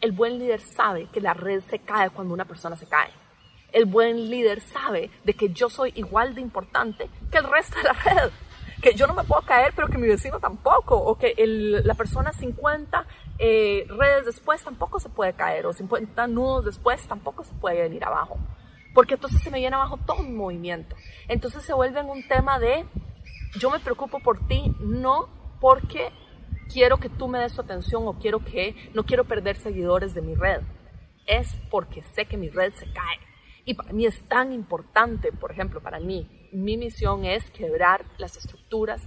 el 0.00 0.12
buen 0.12 0.38
líder 0.38 0.60
sabe 0.62 1.06
que 1.12 1.20
la 1.20 1.34
red 1.34 1.62
se 1.68 1.80
cae 1.80 2.08
cuando 2.08 2.32
una 2.32 2.46
persona 2.46 2.74
se 2.76 2.86
cae. 2.86 3.10
El 3.72 3.84
buen 3.84 4.30
líder 4.30 4.62
sabe 4.62 5.10
de 5.24 5.34
que 5.34 5.50
yo 5.50 5.68
soy 5.68 5.92
igual 5.94 6.34
de 6.34 6.40
importante 6.40 7.10
que 7.30 7.38
el 7.38 7.44
resto 7.44 7.76
de 7.76 7.82
la 7.82 7.92
red. 7.92 8.30
Que 8.80 8.94
yo 8.94 9.08
no 9.08 9.14
me 9.14 9.24
puedo 9.24 9.42
caer, 9.42 9.72
pero 9.74 9.88
que 9.88 9.98
mi 9.98 10.06
vecino 10.06 10.38
tampoco. 10.38 10.96
O 10.96 11.18
que 11.18 11.34
la 11.36 11.94
persona 11.94 12.32
50 12.32 13.06
eh, 13.40 13.84
redes 13.88 14.24
después 14.24 14.62
tampoco 14.62 15.00
se 15.00 15.08
puede 15.08 15.32
caer. 15.32 15.66
O 15.66 15.72
50 15.72 16.28
nudos 16.28 16.64
después 16.64 17.06
tampoco 17.08 17.42
se 17.44 17.52
puede 17.54 17.82
venir 17.82 18.04
abajo. 18.04 18.38
Porque 18.94 19.14
entonces 19.14 19.42
se 19.42 19.50
me 19.50 19.58
viene 19.58 19.76
abajo 19.76 19.98
todo 19.98 20.22
mi 20.22 20.32
movimiento. 20.32 20.96
Entonces 21.28 21.62
se 21.64 21.72
vuelve 21.72 22.00
en 22.00 22.08
un 22.08 22.26
tema 22.26 22.58
de 22.58 22.84
yo 23.58 23.70
me 23.70 23.80
preocupo 23.80 24.20
por 24.20 24.46
ti, 24.46 24.74
no 24.80 25.28
porque 25.60 26.10
quiero 26.72 26.98
que 26.98 27.08
tú 27.08 27.28
me 27.28 27.38
des 27.38 27.54
tu 27.54 27.62
atención 27.62 28.06
o 28.06 28.18
quiero 28.18 28.44
que 28.44 28.74
no 28.94 29.04
quiero 29.04 29.24
perder 29.24 29.56
seguidores 29.56 30.14
de 30.14 30.22
mi 30.22 30.34
red. 30.34 30.60
Es 31.26 31.56
porque 31.70 32.02
sé 32.02 32.26
que 32.26 32.36
mi 32.36 32.48
red 32.48 32.72
se 32.74 32.90
cae. 32.92 33.18
Y 33.64 33.74
para 33.74 33.92
mí 33.92 34.06
es 34.06 34.22
tan 34.28 34.52
importante, 34.52 35.30
por 35.32 35.52
ejemplo, 35.52 35.82
para 35.82 36.00
mí, 36.00 36.48
mi 36.52 36.78
misión 36.78 37.26
es 37.26 37.50
quebrar 37.50 38.04
las 38.16 38.36
estructuras 38.36 39.06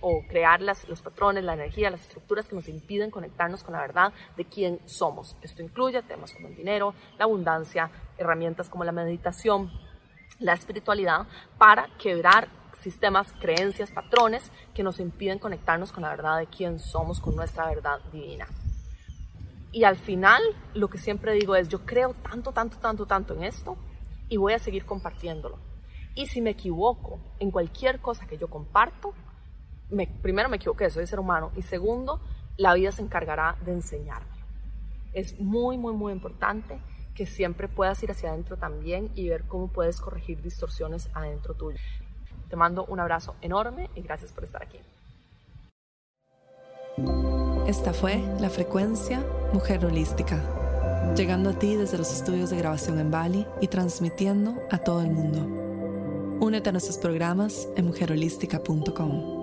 o 0.00 0.22
crear 0.28 0.60
las, 0.60 0.88
los 0.88 1.02
patrones, 1.02 1.44
la 1.44 1.54
energía, 1.54 1.90
las 1.90 2.00
estructuras 2.00 2.48
que 2.48 2.56
nos 2.56 2.68
impiden 2.68 3.10
conectarnos 3.10 3.62
con 3.62 3.74
la 3.74 3.80
verdad 3.80 4.12
de 4.36 4.44
quién 4.44 4.80
somos. 4.86 5.36
Esto 5.42 5.62
incluye 5.62 6.02
temas 6.02 6.32
como 6.32 6.48
el 6.48 6.56
dinero, 6.56 6.94
la 7.18 7.24
abundancia, 7.24 7.90
herramientas 8.18 8.68
como 8.68 8.84
la 8.84 8.92
meditación, 8.92 9.70
la 10.38 10.54
espiritualidad, 10.54 11.26
para 11.58 11.88
quebrar 11.98 12.48
sistemas, 12.80 13.32
creencias, 13.40 13.90
patrones 13.90 14.50
que 14.74 14.82
nos 14.82 14.98
impiden 14.98 15.38
conectarnos 15.38 15.92
con 15.92 16.02
la 16.02 16.10
verdad 16.10 16.38
de 16.38 16.46
quién 16.46 16.78
somos, 16.78 17.20
con 17.20 17.36
nuestra 17.36 17.66
verdad 17.66 18.00
divina. 18.12 18.48
Y 19.72 19.84
al 19.84 19.96
final, 19.96 20.42
lo 20.74 20.88
que 20.88 20.98
siempre 20.98 21.32
digo 21.34 21.54
es, 21.54 21.68
yo 21.68 21.84
creo 21.84 22.14
tanto, 22.14 22.52
tanto, 22.52 22.78
tanto, 22.78 23.06
tanto 23.06 23.34
en 23.34 23.44
esto 23.44 23.76
y 24.28 24.36
voy 24.36 24.54
a 24.54 24.58
seguir 24.58 24.84
compartiéndolo. 24.84 25.58
Y 26.14 26.26
si 26.26 26.40
me 26.40 26.50
equivoco 26.50 27.20
en 27.38 27.52
cualquier 27.52 28.00
cosa 28.00 28.26
que 28.26 28.36
yo 28.36 28.48
comparto, 28.48 29.14
me, 29.90 30.06
primero 30.06 30.48
me 30.48 30.56
equivoqué, 30.56 30.90
soy 30.90 31.06
ser 31.06 31.20
humano, 31.20 31.52
y 31.56 31.62
segundo, 31.62 32.20
la 32.56 32.74
vida 32.74 32.92
se 32.92 33.02
encargará 33.02 33.56
de 33.64 33.72
enseñarme. 33.72 34.40
Es 35.12 35.38
muy, 35.40 35.78
muy, 35.78 35.92
muy 35.94 36.12
importante 36.12 36.78
que 37.14 37.26
siempre 37.26 37.68
puedas 37.68 38.02
ir 38.02 38.10
hacia 38.10 38.30
adentro 38.30 38.56
también 38.56 39.10
y 39.14 39.28
ver 39.28 39.44
cómo 39.44 39.68
puedes 39.68 40.00
corregir 40.00 40.40
distorsiones 40.40 41.10
adentro 41.14 41.54
tuyo. 41.54 41.78
Te 42.48 42.56
mando 42.56 42.84
un 42.86 43.00
abrazo 43.00 43.34
enorme 43.40 43.90
y 43.94 44.02
gracias 44.02 44.32
por 44.32 44.44
estar 44.44 44.62
aquí. 44.62 44.78
Esta 47.66 47.92
fue 47.92 48.22
la 48.40 48.50
frecuencia 48.50 49.24
Mujer 49.52 49.84
Holística, 49.84 51.14
llegando 51.16 51.50
a 51.50 51.58
ti 51.58 51.76
desde 51.76 51.98
los 51.98 52.12
estudios 52.12 52.50
de 52.50 52.56
grabación 52.56 52.98
en 52.98 53.10
Bali 53.10 53.46
y 53.60 53.68
transmitiendo 53.68 54.54
a 54.70 54.78
todo 54.78 55.02
el 55.02 55.10
mundo. 55.10 55.40
Únete 56.40 56.70
a 56.70 56.72
nuestros 56.72 56.98
programas 56.98 57.68
en 57.76 57.86
mujerholística.com. 57.86 59.39